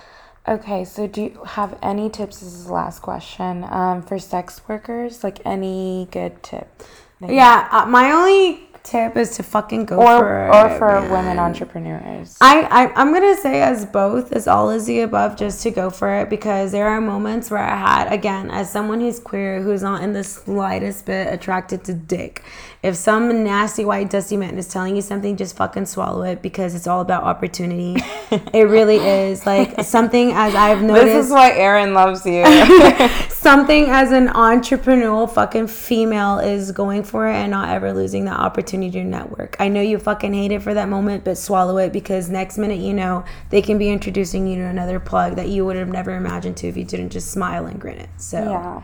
Okay, 0.48 0.86
so 0.86 1.08
do 1.08 1.24
you 1.24 1.44
have 1.44 1.78
any 1.82 2.10
tips? 2.10 2.40
This 2.40 2.54
is 2.54 2.66
the 2.66 2.74
last 2.74 3.02
question. 3.02 3.64
Um, 3.64 4.04
for 4.04 4.20
sex 4.20 4.62
workers, 4.68 5.24
like 5.24 5.40
any 5.44 6.08
good 6.12 6.44
tip? 6.44 6.84
Yeah, 7.20 7.68
uh, 7.72 7.86
my 7.88 8.12
only 8.12 8.70
tip 8.86 9.18
is 9.18 9.36
to 9.38 9.44
fucking 9.44 9.86
go 9.86 9.98
or 9.98 10.20
for 10.20 10.48
or 10.54 10.68
it, 10.68 10.78
for 10.78 11.02
man. 11.02 11.12
women 11.12 11.40
entrepreneurs. 11.40 12.38
I, 12.40 12.62
I 12.62 12.94
I'm 12.96 13.12
gonna 13.14 13.36
say 13.36 13.62
as 13.62 13.86
both 13.86 14.32
as 14.32 14.48
all 14.48 14.70
as 14.70 14.86
the 14.86 15.02
above 15.02 15.36
just 15.36 15.64
to 15.64 15.72
go 15.72 15.90
for 15.90 16.22
it 16.22 16.30
because 16.30 16.72
there 16.72 16.88
are 16.88 17.02
moments 17.02 17.52
where 17.52 17.64
I 17.64 17.76
had 17.76 18.14
again 18.14 18.52
as 18.52 18.72
someone 18.72 19.02
who's 19.02 19.20
queer 19.20 19.62
who's 19.62 19.82
not 19.82 20.04
in 20.04 20.14
the 20.14 20.24
slightest 20.24 21.06
bit 21.06 21.34
attracted 21.34 21.84
to 21.86 21.94
dick. 21.94 22.44
If 22.84 22.96
some 22.96 23.44
nasty 23.44 23.84
white 23.84 24.12
dusty 24.12 24.38
man 24.38 24.60
is 24.60 24.68
telling 24.68 24.96
you 24.96 25.02
something, 25.02 25.36
just 25.38 25.56
fucking 25.58 25.88
swallow 25.88 26.22
it 26.22 26.44
because 26.44 26.76
it's 26.76 26.86
all 26.86 27.02
about 27.02 27.24
opportunity. 27.24 27.96
it 28.54 28.68
really 28.68 28.98
is 28.98 29.44
like 29.46 29.84
something 29.84 30.32
as 30.34 30.54
I've 30.54 30.84
noticed. 30.84 31.06
this 31.06 31.26
is 31.26 31.32
why 31.32 31.52
Aaron 31.54 31.96
loves 31.96 32.24
you. 32.28 32.44
something 33.46 33.92
as 33.92 34.12
an 34.12 34.28
entrepreneurial 34.30 35.32
fucking 35.32 35.68
female 35.68 36.40
is 36.40 36.72
going 36.72 37.04
for 37.04 37.28
it 37.28 37.36
and 37.36 37.52
not 37.52 37.70
ever 37.70 37.94
losing 37.94 38.26
that 38.26 38.40
opportunity 38.40 38.90
to 38.90 39.04
network. 39.04 39.56
I 39.60 39.68
know 39.68 39.82
you 39.82 40.00
fucking 40.00 40.34
hate 40.34 40.52
it 40.52 40.64
for 40.64 40.74
that 40.74 40.90
moment, 40.90 41.24
but 41.24 41.38
swallow 41.38 41.78
it 41.78 41.94
because 41.94 42.28
next 42.28 42.58
minute 42.58 42.80
you 42.80 42.92
know 42.92 43.24
they 43.52 43.62
can 43.62 43.78
be 43.78 43.92
introducing 43.92 44.48
you 44.48 44.56
to 44.56 44.64
another 44.64 45.00
plug 45.00 45.36
that 45.36 45.48
you 45.48 45.64
would 45.64 45.76
have 45.76 45.90
never 45.90 46.16
imagined 46.16 46.58
to 46.58 46.68
if 46.68 46.76
you 46.76 46.84
didn't 46.84 47.12
just 47.12 47.30
smile 47.30 47.68
and 47.68 47.80
grin 47.80 48.00
it. 48.00 48.10
So 48.18 48.40
yeah, 48.40 48.82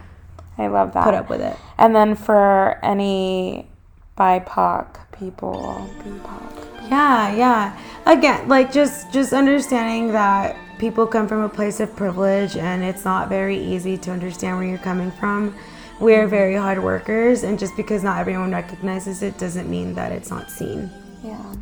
I 0.60 0.68
love 0.68 0.94
that. 0.94 1.06
put 1.06 1.16
up 1.16 1.28
with 1.28 1.42
it. 1.42 1.58
And 1.80 1.96
then 1.96 2.14
for 2.14 2.78
any 2.84 3.68
BIPOC 4.16 5.12
people, 5.12 5.90
BIPOC. 6.04 6.88
Yeah, 6.88 7.36
yeah. 7.36 7.80
Again, 8.06 8.48
like 8.48 8.72
just 8.72 9.12
just 9.12 9.34
understanding 9.34 10.12
that 10.12 10.56
people 10.82 11.06
come 11.06 11.28
from 11.28 11.44
a 11.44 11.48
place 11.48 11.80
of 11.80 11.96
privilege 11.96 12.58
and 12.58 12.84
it's 12.84 13.06
not 13.06 13.30
very 13.30 13.56
easy 13.56 13.96
to 14.00 14.10
understand 14.10 14.58
where 14.58 14.66
you're 14.66 14.80
coming 14.80 15.12
from. 15.12 15.56
We're 16.00 16.22
mm-hmm. 16.22 16.30
very 16.32 16.56
hard 16.56 16.84
workers 16.84 17.44
and 17.44 17.60
just 17.60 17.78
because 17.78 18.04
not 18.04 18.18
everyone 18.18 18.52
recognizes 18.52 19.22
it 19.22 19.38
doesn't 19.38 19.70
mean 19.70 19.94
that 19.94 20.12
it's 20.12 20.32
not 20.32 20.50
seen. 20.50 20.90
Yeah. 21.24 21.56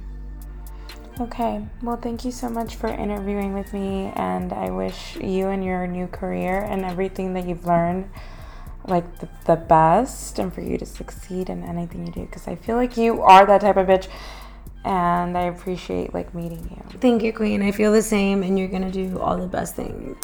Okay. 1.20 1.62
Well, 1.84 1.98
thank 1.98 2.24
you 2.24 2.32
so 2.32 2.48
much 2.48 2.78
for 2.78 2.88
interviewing 2.88 3.54
with 3.54 3.74
me, 3.74 4.14
and 4.16 4.54
I 4.54 4.70
wish 4.70 5.18
you 5.18 5.50
and 5.50 5.66
your 5.66 5.86
new 5.86 6.08
career 6.08 6.62
and 6.62 6.86
everything 6.86 7.34
that 7.34 7.46
you've 7.46 7.66
learned 7.66 8.10
like 8.88 9.20
the, 9.20 9.28
the 9.46 9.58
best 9.58 10.40
and 10.40 10.54
for 10.54 10.62
you 10.62 10.78
to 10.78 10.86
succeed 10.86 11.50
in 11.50 11.66
anything 11.66 12.08
you 12.08 12.14
do 12.14 12.22
because 12.22 12.48
I 12.48 12.56
feel 12.56 12.78
like 12.78 12.96
you 12.96 13.22
are 13.22 13.46
that 13.46 13.60
type 13.60 13.76
of 13.76 13.88
bitch 13.88 14.08
and 14.86 15.38
I 15.38 15.44
appreciate 15.44 16.14
like 16.14 16.34
meeting 16.34 16.70
you. 16.72 17.00
Thank 17.00 17.24
you, 17.24 17.34
Queen. 17.34 17.62
I 17.62 17.72
feel 17.72 17.92
the 17.92 18.02
same 18.02 18.44
and 18.44 18.58
you're 18.58 18.68
to 18.84 18.92
do 18.92 19.20
all 19.20 19.38
the 19.38 19.48
best 19.48 19.76
things. 19.76 20.18